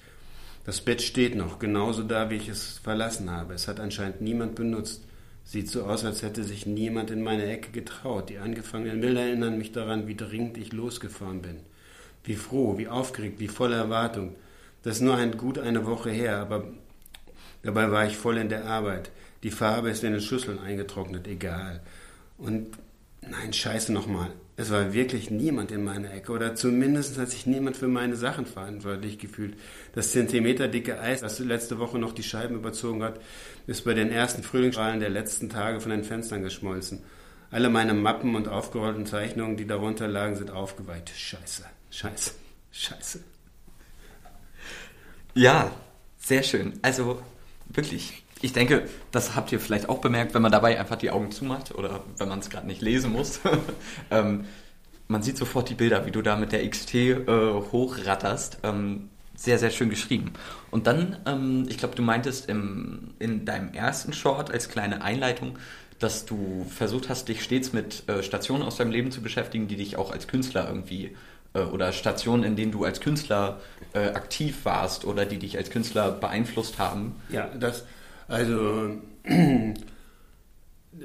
Das 0.67 0.81
Bett 0.81 1.01
steht 1.01 1.33
noch, 1.33 1.57
genauso 1.57 2.03
da, 2.03 2.29
wie 2.29 2.35
ich 2.35 2.47
es 2.47 2.77
verlassen 2.83 3.31
habe. 3.31 3.55
Es 3.55 3.67
hat 3.67 3.79
anscheinend 3.79 4.21
niemand 4.21 4.53
benutzt. 4.53 5.01
Sieht 5.49 5.67
so 5.67 5.85
aus, 5.85 6.05
als 6.05 6.21
hätte 6.21 6.43
sich 6.43 6.67
niemand 6.67 7.09
in 7.09 7.23
meine 7.23 7.47
Ecke 7.47 7.71
getraut. 7.71 8.29
Die 8.29 8.38
angefangenen 8.38 9.01
Bilder 9.01 9.21
erinnern 9.21 9.57
mich 9.57 9.71
daran, 9.71 10.05
wie 10.05 10.13
dringend 10.13 10.59
ich 10.59 10.73
losgefahren 10.73 11.41
bin. 11.41 11.62
Wie 12.23 12.35
froh, 12.35 12.77
wie 12.77 12.88
aufgeregt, 12.88 13.39
wie 13.39 13.47
voller 13.47 13.77
Erwartung. 13.77 14.35
Das 14.83 14.97
ist 14.97 15.01
nur 15.01 15.15
ein, 15.15 15.38
gut 15.38 15.57
eine 15.57 15.88
Woche 15.88 16.12
her, 16.12 16.38
aber 16.38 16.65
dabei 17.63 17.89
war 17.89 18.05
ich 18.05 18.15
voll 18.15 18.38
in 18.38 18.49
der 18.49 18.65
Arbeit. 18.65 19.09
Die 19.41 19.49
Farbe 19.49 19.89
ist 19.89 20.03
in 20.03 20.12
den 20.12 20.21
Schüsseln 20.21 20.59
eingetrocknet, 20.59 21.27
egal. 21.27 21.81
Und 22.38 22.67
nein, 23.21 23.53
scheiße 23.53 23.91
nochmal. 23.93 24.32
Es 24.55 24.71
war 24.71 24.93
wirklich 24.93 25.32
niemand 25.32 25.71
in 25.71 25.86
meiner 25.86 26.13
Ecke 26.13 26.34
oder 26.34 26.53
zumindest 26.53 27.17
hat 27.17 27.29
sich 27.29 27.45
niemand 27.45 27.77
für 27.77 27.88
meine 27.88 28.17
Sachen 28.17 28.45
verantwortlich 28.45 29.17
gefühlt. 29.17 29.58
Das 29.95 30.12
zentimeterdicke 30.12 30.99
Eis, 30.99 31.21
das 31.21 31.39
letzte 31.39 31.79
Woche 31.79 31.97
noch 31.97 32.12
die 32.12 32.23
Scheiben 32.23 32.55
überzogen 32.55 33.01
hat, 33.01 33.21
ist 33.67 33.86
bei 33.86 33.93
den 33.93 34.12
ersten 34.12 34.43
Frühlingsstrahlen 34.43 34.99
der 34.99 35.10
letzten 35.10 35.49
Tage 35.49 35.79
von 35.79 35.91
den 35.91 36.03
Fenstern 36.03 36.43
geschmolzen. 36.43 37.03
Alle 37.51 37.69
meine 37.69 37.93
Mappen 37.93 38.36
und 38.36 38.47
aufgerollten 38.47 39.05
Zeichnungen, 39.05 39.55
die 39.55 39.65
darunter 39.65 40.08
lagen, 40.08 40.36
sind 40.36 40.51
aufgeweicht. 40.51 41.10
Scheiße, 41.10 41.63
scheiße, 41.89 42.32
scheiße. 42.71 43.19
Ja, 45.34 45.71
sehr 46.17 46.43
schön. 46.43 46.73
Also 46.82 47.23
wirklich, 47.69 48.23
ich 48.41 48.54
denke, 48.54 48.88
das 49.12 49.36
habt 49.36 49.52
ihr 49.52 49.60
vielleicht 49.60 49.89
auch 49.89 49.99
bemerkt, 49.99 50.34
wenn 50.34 50.41
man 50.41 50.52
dabei 50.52 50.80
einfach 50.80 50.95
die 50.95 51.12
Augen 51.12 51.32
zumacht 51.32 51.75
oder 51.75 52.02
wenn 52.17 52.30
man 52.30 52.39
es 52.39 52.49
gerade 52.49 52.67
nicht 52.67 52.82
lesen 52.82 53.12
muss. 53.12 53.39
ähm, 54.12 54.45
man 55.08 55.23
sieht 55.23 55.38
sofort 55.38 55.69
die 55.69 55.75
Bilder, 55.75 56.06
wie 56.06 56.12
du 56.12 56.21
da 56.21 56.36
mit 56.36 56.52
der 56.52 56.67
XT 56.69 56.95
äh, 56.95 57.25
hochratterst. 57.28 58.60
Ähm, 58.63 59.10
sehr, 59.36 59.58
sehr 59.58 59.71
schön 59.71 59.89
geschrieben. 59.89 60.34
Und 60.69 60.86
dann, 60.86 61.17
ähm, 61.25 61.65
ich 61.69 61.78
glaube, 61.78 61.95
du 61.95 62.02
meintest 62.02 62.49
im, 62.49 63.12
in 63.19 63.45
deinem 63.45 63.73
ersten 63.73 64.13
Short 64.13 64.52
als 64.52 64.69
kleine 64.69 65.02
Einleitung, 65.02 65.58
dass 65.97 66.25
du 66.25 66.65
versucht 66.69 67.10
hast, 67.10 67.28
dich 67.28 67.43
stets 67.43 67.73
mit 67.73 68.08
äh, 68.08 68.21
Stationen 68.21 68.63
aus 68.63 68.78
deinem 68.78 68.91
Leben 68.91 69.12
zu 69.12 69.21
beschäftigen, 69.21 69.67
die 69.67 69.78
dich 69.78 69.97
auch 69.97 70.12
als 70.12 70.28
Künstler 70.28 70.67
irgendwie 70.67 71.15
äh, 71.54 71.60
oder 71.60 71.91
Stationen, 71.91 72.43
in 72.43 72.56
denen 72.56 72.71
du 72.71 72.84
als 72.84 72.99
Künstler 72.99 73.60
äh, 73.93 74.10
aktiv 74.10 74.65
warst 74.65 75.06
oder 75.06 75.25
die 75.25 75.39
dich 75.39 75.58
als 75.58 75.69
Künstler 75.69 76.12
beeinflusst 76.12 76.78
haben. 76.78 77.15
Ja, 77.30 77.47
das, 77.47 77.86
also 78.29 79.01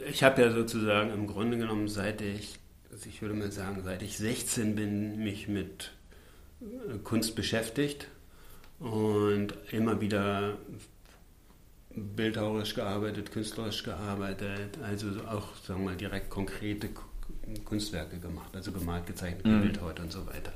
ich 0.08 0.22
habe 0.22 0.42
ja 0.42 0.52
sozusagen 0.52 1.10
im 1.10 1.26
Grunde 1.26 1.58
genommen, 1.58 1.88
seit 1.88 2.20
ich, 2.20 2.58
also 2.92 3.08
ich 3.08 3.22
würde 3.22 3.34
mal 3.34 3.50
sagen, 3.50 3.82
seit 3.82 4.02
ich 4.02 4.16
16 4.18 4.74
bin, 4.74 5.18
mich 5.18 5.48
mit 5.48 5.92
äh, 6.60 6.98
Kunst 7.02 7.34
beschäftigt 7.34 8.08
und 8.78 9.54
immer 9.72 10.00
wieder 10.00 10.58
bildhauerisch 11.90 12.74
gearbeitet, 12.74 13.32
künstlerisch 13.32 13.82
gearbeitet, 13.82 14.78
also 14.82 15.08
auch, 15.28 15.56
sagen 15.56 15.80
wir 15.80 15.90
mal, 15.90 15.96
direkt 15.96 16.28
konkrete 16.28 16.90
Kunstwerke 17.64 18.18
gemacht, 18.18 18.54
also 18.54 18.72
gemalt, 18.72 19.06
gezeichnet, 19.06 19.46
mhm. 19.46 19.62
Bildhauer 19.62 19.94
und 20.00 20.12
so 20.12 20.26
weiter. 20.26 20.52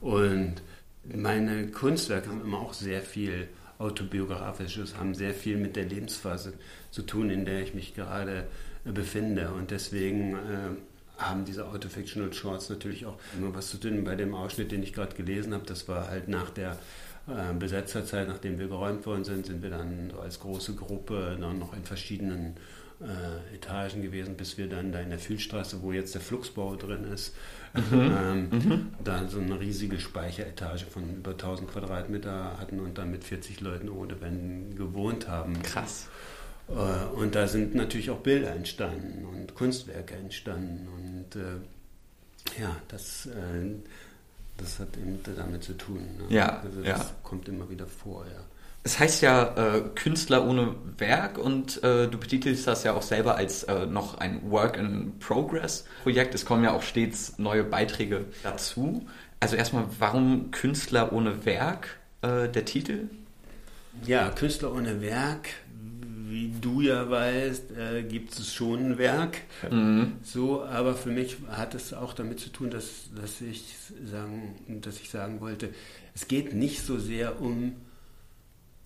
Und 0.00 0.62
meine 1.04 1.68
Kunstwerke 1.68 2.28
haben 2.28 2.40
immer 2.42 2.58
auch 2.58 2.72
sehr 2.72 3.02
viel 3.02 3.48
autobiografisches, 3.80 4.96
haben 4.96 5.14
sehr 5.14 5.34
viel 5.34 5.56
mit 5.56 5.74
der 5.74 5.86
Lebensphase 5.86 6.52
zu 6.90 7.02
tun, 7.02 7.30
in 7.30 7.44
der 7.44 7.62
ich 7.62 7.74
mich 7.74 7.94
gerade 7.94 8.46
befinde. 8.84 9.50
Und 9.52 9.70
deswegen 9.70 10.34
äh, 10.34 11.18
haben 11.18 11.44
diese 11.44 11.66
Autofictional 11.66 12.32
Shorts 12.32 12.68
natürlich 12.68 13.06
auch 13.06 13.18
immer 13.36 13.54
was 13.54 13.68
zu 13.68 13.78
tun. 13.78 14.04
Bei 14.04 14.16
dem 14.16 14.34
Ausschnitt, 14.34 14.70
den 14.72 14.82
ich 14.82 14.92
gerade 14.92 15.16
gelesen 15.16 15.54
habe, 15.54 15.64
das 15.66 15.88
war 15.88 16.08
halt 16.08 16.28
nach 16.28 16.50
der 16.50 16.78
äh, 17.26 17.54
Besetzerzeit, 17.58 18.28
nachdem 18.28 18.58
wir 18.58 18.68
geräumt 18.68 19.06
worden 19.06 19.24
sind, 19.24 19.46
sind 19.46 19.62
wir 19.62 19.70
dann 19.70 20.10
so 20.10 20.20
als 20.20 20.40
große 20.40 20.74
Gruppe 20.74 21.36
dann 21.40 21.58
noch 21.58 21.74
in 21.74 21.84
verschiedenen 21.84 22.56
äh, 23.00 23.54
Etagen 23.54 24.02
gewesen, 24.02 24.36
bis 24.36 24.58
wir 24.58 24.68
dann 24.68 24.92
da 24.92 25.00
in 25.00 25.10
der 25.10 25.18
Fühlstraße, 25.18 25.82
wo 25.82 25.92
jetzt 25.92 26.14
der 26.14 26.20
Fluxbau 26.20 26.76
drin 26.76 27.04
ist, 27.04 27.34
mhm. 27.74 27.82
ähm, 27.92 28.48
mhm. 28.50 28.88
da 29.02 29.26
so 29.28 29.40
eine 29.40 29.58
riesige 29.60 29.98
Speicheretage 29.98 30.86
von 30.86 31.16
über 31.16 31.32
1000 31.32 31.70
Quadratmeter 31.70 32.58
hatten 32.58 32.80
und 32.80 32.98
dann 32.98 33.10
mit 33.10 33.24
40 33.24 33.60
Leuten 33.60 33.88
ohne 33.88 34.20
Wänden 34.20 34.76
gewohnt 34.76 35.28
haben. 35.28 35.62
Krass. 35.62 36.08
Äh, 36.68 36.72
und 37.14 37.34
da 37.34 37.48
sind 37.48 37.74
natürlich 37.74 38.10
auch 38.10 38.20
Bilder 38.20 38.50
entstanden 38.50 39.24
und 39.24 39.54
Kunstwerke 39.54 40.14
entstanden 40.14 40.88
und 40.88 41.40
äh, 41.40 42.60
ja, 42.60 42.74
das 42.88 43.26
äh, 43.26 43.76
das 44.60 44.78
hat 44.78 44.96
eben 44.96 45.20
damit 45.36 45.64
zu 45.64 45.74
tun. 45.74 46.06
Ne? 46.18 46.34
Ja, 46.34 46.60
also 46.60 46.82
das 46.82 46.98
ja. 46.98 47.10
kommt 47.22 47.48
immer 47.48 47.68
wieder 47.70 47.86
vor, 47.86 48.26
ja. 48.26 48.44
Es 48.82 48.98
heißt 48.98 49.20
ja 49.22 49.76
äh, 49.76 49.82
Künstler 49.94 50.46
ohne 50.46 50.74
Werk 50.96 51.36
und 51.36 51.82
äh, 51.84 52.08
du 52.08 52.16
betitelst 52.16 52.66
das 52.66 52.82
ja 52.82 52.94
auch 52.94 53.02
selber 53.02 53.36
als 53.36 53.64
äh, 53.64 53.84
noch 53.84 54.18
ein 54.18 54.50
Work-in-Progress-Projekt. 54.50 56.34
Es 56.34 56.46
kommen 56.46 56.64
ja 56.64 56.72
auch 56.72 56.82
stets 56.82 57.38
neue 57.38 57.62
Beiträge 57.62 58.24
dazu. 58.42 59.06
Also 59.38 59.56
erstmal, 59.56 59.84
warum 59.98 60.50
Künstler 60.50 61.12
ohne 61.12 61.44
Werk, 61.44 61.98
äh, 62.22 62.48
der 62.48 62.64
Titel? 62.64 63.10
Ja, 64.06 64.30
Künstler 64.30 64.72
ohne 64.72 65.02
Werk, 65.02 65.48
wie 66.28 66.54
du 66.58 66.80
ja 66.80 67.10
weißt, 67.10 67.72
äh, 67.72 68.02
gibt 68.02 68.32
es 68.32 68.54
schon 68.54 68.92
ein 68.92 68.98
Werk. 68.98 69.38
Mhm. 69.70 70.12
So, 70.22 70.64
aber 70.64 70.94
für 70.94 71.10
mich 71.10 71.36
hat 71.50 71.74
es 71.74 71.92
auch 71.92 72.14
damit 72.14 72.40
zu 72.40 72.48
tun, 72.48 72.70
dass, 72.70 73.10
dass, 73.14 73.42
ich 73.42 73.76
sagen, 74.06 74.80
dass 74.80 75.00
ich 75.00 75.10
sagen 75.10 75.40
wollte, 75.40 75.68
es 76.14 76.28
geht 76.28 76.54
nicht 76.54 76.84
so 76.84 76.98
sehr 76.98 77.42
um 77.42 77.74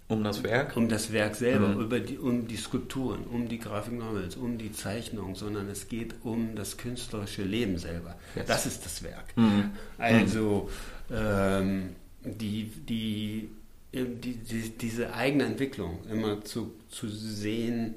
um 0.08 0.22
das 0.22 0.42
Werk? 0.42 0.76
Um 0.76 0.88
das 0.88 1.12
Werk 1.12 1.34
selber, 1.34 1.68
mhm. 1.68 1.80
über 1.80 2.00
die, 2.00 2.18
um 2.18 2.46
die 2.46 2.56
Skulpturen, 2.56 3.24
um 3.24 3.48
die 3.48 3.58
Graphic 3.58 3.94
Novels, 3.94 4.36
um 4.36 4.58
die 4.58 4.72
Zeichnung, 4.72 5.34
sondern 5.34 5.68
es 5.68 5.88
geht 5.88 6.14
um 6.22 6.54
das 6.54 6.76
künstlerische 6.76 7.42
Leben 7.42 7.78
selber. 7.78 8.16
Yes. 8.36 8.46
Das 8.46 8.66
ist 8.66 8.84
das 8.84 9.02
Werk. 9.02 9.36
Mhm. 9.36 9.70
Also 9.96 10.68
ähm, 11.10 11.90
die, 12.22 12.64
die, 12.64 13.48
die, 13.92 14.36
die, 14.36 14.70
diese 14.78 15.14
eigene 15.14 15.44
Entwicklung 15.44 16.04
immer 16.10 16.42
zu, 16.44 16.72
zu 16.90 17.08
sehen, 17.08 17.94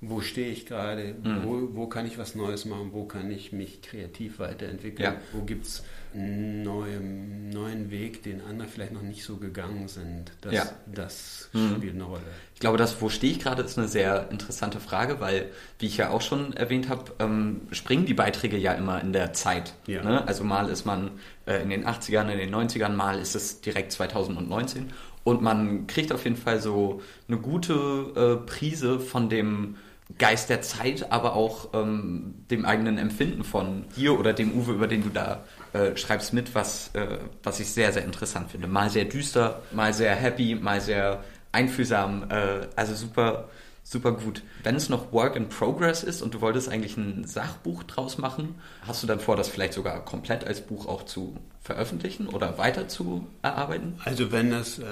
wo 0.00 0.20
stehe 0.20 0.50
ich 0.50 0.66
gerade, 0.66 1.14
mhm. 1.22 1.42
wo, 1.44 1.68
wo 1.72 1.86
kann 1.86 2.06
ich 2.06 2.18
was 2.18 2.34
Neues 2.34 2.64
machen, 2.64 2.90
wo 2.92 3.04
kann 3.04 3.30
ich 3.30 3.52
mich 3.52 3.82
kreativ 3.82 4.38
weiterentwickeln, 4.38 5.14
ja. 5.14 5.20
wo 5.32 5.42
gibt 5.42 5.66
es 5.66 5.82
einen 6.14 6.62
neuen, 6.62 7.50
neuen 7.50 7.90
Weg, 7.90 8.22
den 8.22 8.40
andere 8.40 8.68
vielleicht 8.68 8.92
noch 8.92 9.02
nicht 9.02 9.24
so 9.24 9.36
gegangen 9.36 9.88
sind. 9.88 10.32
Das, 10.40 10.52
ja. 10.52 10.64
das 10.86 11.50
mhm. 11.52 11.76
spielt 11.76 11.94
eine 11.94 12.04
Rolle. 12.04 12.22
Ich 12.54 12.60
glaube, 12.60 12.78
das, 12.78 13.00
wo 13.02 13.08
stehe 13.08 13.32
ich 13.32 13.40
gerade, 13.40 13.62
ist 13.62 13.76
eine 13.76 13.88
sehr 13.88 14.30
interessante 14.30 14.80
Frage, 14.80 15.20
weil, 15.20 15.50
wie 15.78 15.86
ich 15.86 15.96
ja 15.96 16.10
auch 16.10 16.22
schon 16.22 16.54
erwähnt 16.54 16.88
habe, 16.88 17.12
ähm, 17.18 17.62
springen 17.72 18.06
die 18.06 18.14
Beiträge 18.14 18.56
ja 18.56 18.72
immer 18.72 19.00
in 19.00 19.12
der 19.12 19.32
Zeit. 19.32 19.74
Ja. 19.86 20.02
Ne? 20.02 20.26
Also 20.26 20.44
mal 20.44 20.68
ist 20.70 20.86
man 20.86 21.10
äh, 21.46 21.62
in 21.62 21.70
den 21.70 21.84
80ern, 21.84 22.30
in 22.30 22.38
den 22.38 22.54
90ern, 22.54 22.90
mal 22.90 23.18
ist 23.18 23.34
es 23.34 23.60
direkt 23.60 23.92
2019 23.92 24.90
und 25.24 25.42
man 25.42 25.86
kriegt 25.86 26.10
auf 26.12 26.24
jeden 26.24 26.36
Fall 26.36 26.60
so 26.60 27.02
eine 27.28 27.36
gute 27.36 27.74
äh, 28.16 28.46
Prise 28.46 28.98
von 28.98 29.28
dem 29.28 29.76
Geist 30.16 30.48
der 30.48 30.62
Zeit, 30.62 31.12
aber 31.12 31.34
auch 31.34 31.74
ähm, 31.74 32.34
dem 32.50 32.64
eigenen 32.64 32.96
Empfinden 32.96 33.44
von 33.44 33.84
dir 33.94 34.18
oder 34.18 34.32
dem 34.32 34.52
Uwe, 34.52 34.72
über 34.72 34.86
den 34.86 35.02
du 35.02 35.10
da 35.10 35.44
äh, 35.74 35.96
schreibst 35.96 36.32
mit, 36.32 36.54
was, 36.54 36.90
äh, 36.94 37.18
was 37.42 37.60
ich 37.60 37.68
sehr, 37.68 37.92
sehr 37.92 38.04
interessant 38.04 38.50
finde. 38.50 38.68
Mal 38.68 38.88
sehr 38.88 39.04
düster, 39.04 39.60
mal 39.70 39.92
sehr 39.92 40.14
happy, 40.14 40.54
mal 40.54 40.80
sehr 40.80 41.22
einfühlsam. 41.52 42.24
Äh, 42.30 42.68
also 42.74 42.94
super, 42.94 43.48
Super 43.90 44.12
gut. 44.12 44.42
Wenn 44.64 44.76
es 44.76 44.90
noch 44.90 45.14
Work 45.14 45.34
in 45.34 45.48
Progress 45.48 46.02
ist 46.02 46.20
und 46.20 46.34
du 46.34 46.42
wolltest 46.42 46.68
eigentlich 46.68 46.98
ein 46.98 47.24
Sachbuch 47.24 47.84
draus 47.84 48.18
machen, 48.18 48.56
hast 48.86 49.02
du 49.02 49.06
dann 49.06 49.18
vor, 49.18 49.34
das 49.34 49.48
vielleicht 49.48 49.72
sogar 49.72 50.04
komplett 50.04 50.46
als 50.46 50.60
Buch 50.60 50.86
auch 50.86 51.06
zu 51.06 51.38
veröffentlichen 51.62 52.26
oder 52.26 52.58
weiter 52.58 52.88
zu 52.88 53.26
erarbeiten? 53.40 53.98
Also 54.04 54.30
wenn 54.30 54.50
das... 54.50 54.78
Äh, 54.78 54.82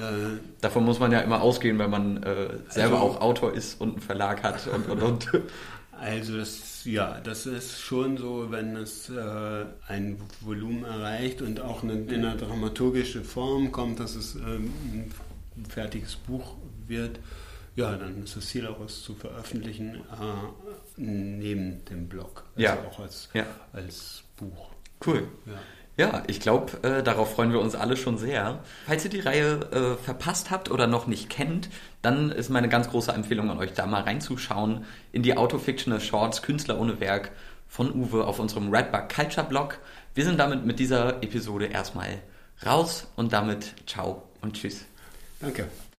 Davon 0.63 0.87
muss 0.87 0.99
man 0.99 1.13
ja 1.13 1.21
immer 1.21 1.43
ausgehen, 1.43 1.79
wenn 1.79 1.91
man 1.91 2.23
äh, 2.23 2.49
selber 2.71 3.03
also, 3.03 3.07
auch 3.07 3.21
Autor 3.21 3.53
ist 3.53 3.79
und 3.79 3.91
einen 3.91 4.01
Verlag 4.01 4.43
hat 4.43 4.67
und, 4.67 4.89
und, 4.89 5.03
und. 5.03 5.29
Also 5.99 6.37
das, 6.37 6.85
ja, 6.85 7.21
das 7.25 7.47
ist 7.47 7.81
schon 7.81 8.19
so, 8.19 8.51
wenn 8.51 8.77
es 8.77 9.09
äh, 9.09 9.65
ein 9.89 10.21
Volumen 10.43 10.85
erreicht 10.85 11.41
und 11.41 11.61
auch 11.61 11.83
eine, 11.83 11.95
in 11.95 12.23
eine 12.23 12.37
dramaturgische 12.37 13.25
Form 13.25 13.73
kommt, 13.73 13.99
dass 13.99 14.15
es 14.15 14.35
ähm, 14.35 14.75
ein 15.57 15.67
fertiges 15.67 16.17
Buch 16.17 16.57
wird, 16.87 17.19
ja, 17.77 17.95
dann 17.97 18.25
ist 18.25 18.37
das 18.37 18.47
Ziel 18.47 18.67
auch, 18.67 18.81
es 18.81 19.03
zu 19.03 19.15
veröffentlichen 19.15 19.97
äh, 19.97 20.97
neben 20.97 21.85
dem 21.85 22.09
Blog. 22.09 22.45
Also 22.57 22.65
ja. 22.65 22.79
auch 22.89 22.99
als, 22.99 23.29
ja. 23.35 23.47
als 23.73 24.25
Buch. 24.37 24.71
Cool. 25.05 25.29
Ja. 25.47 25.53
Ja, 25.99 26.23
ich 26.27 26.41
glaube, 26.41 26.83
äh, 26.83 27.03
darauf 27.03 27.35
freuen 27.35 27.53
wir 27.53 27.61
uns 27.61 27.75
alle 27.75 27.97
schon 27.97 28.19
sehr. 28.19 28.62
Falls 28.87 29.05
ihr 29.05 29.11
die 29.11 29.21
Reihe 29.21 29.61
äh, 29.73 30.03
verpasst 30.03 30.51
habt 30.51 30.71
oder 30.71 30.87
noch 30.87 31.07
nicht 31.07 31.31
kennt, 31.31 31.71
dann 32.03 32.31
ist 32.31 32.51
meine 32.51 32.69
ganz 32.69 32.91
große 32.91 33.12
Empfehlung 33.12 33.51
an 33.51 33.57
euch, 33.59 33.73
da 33.73 33.87
mal 33.87 34.03
reinzuschauen 34.03 34.85
in 35.12 35.23
die 35.23 35.39
Autofictional 35.39 36.01
Shorts 36.01 36.43
Künstler 36.43 36.79
ohne 36.79 37.01
Werk 37.01 37.31
von 37.67 37.93
Uwe 37.93 38.27
auf 38.27 38.39
unserem 38.41 38.75
Redbug 38.75 39.09
Culture 39.09 39.47
Blog. 39.47 39.79
Wir 40.15 40.25
sind 40.25 40.39
damit 40.39 40.67
mit 40.67 40.79
dieser 40.79 41.23
Episode 41.23 41.67
erstmal 41.67 42.21
raus 42.65 43.07
und 43.17 43.33
damit 43.33 43.75
ciao 43.87 44.23
und 44.43 44.55
tschüss. 44.55 44.85
Danke. 45.41 45.69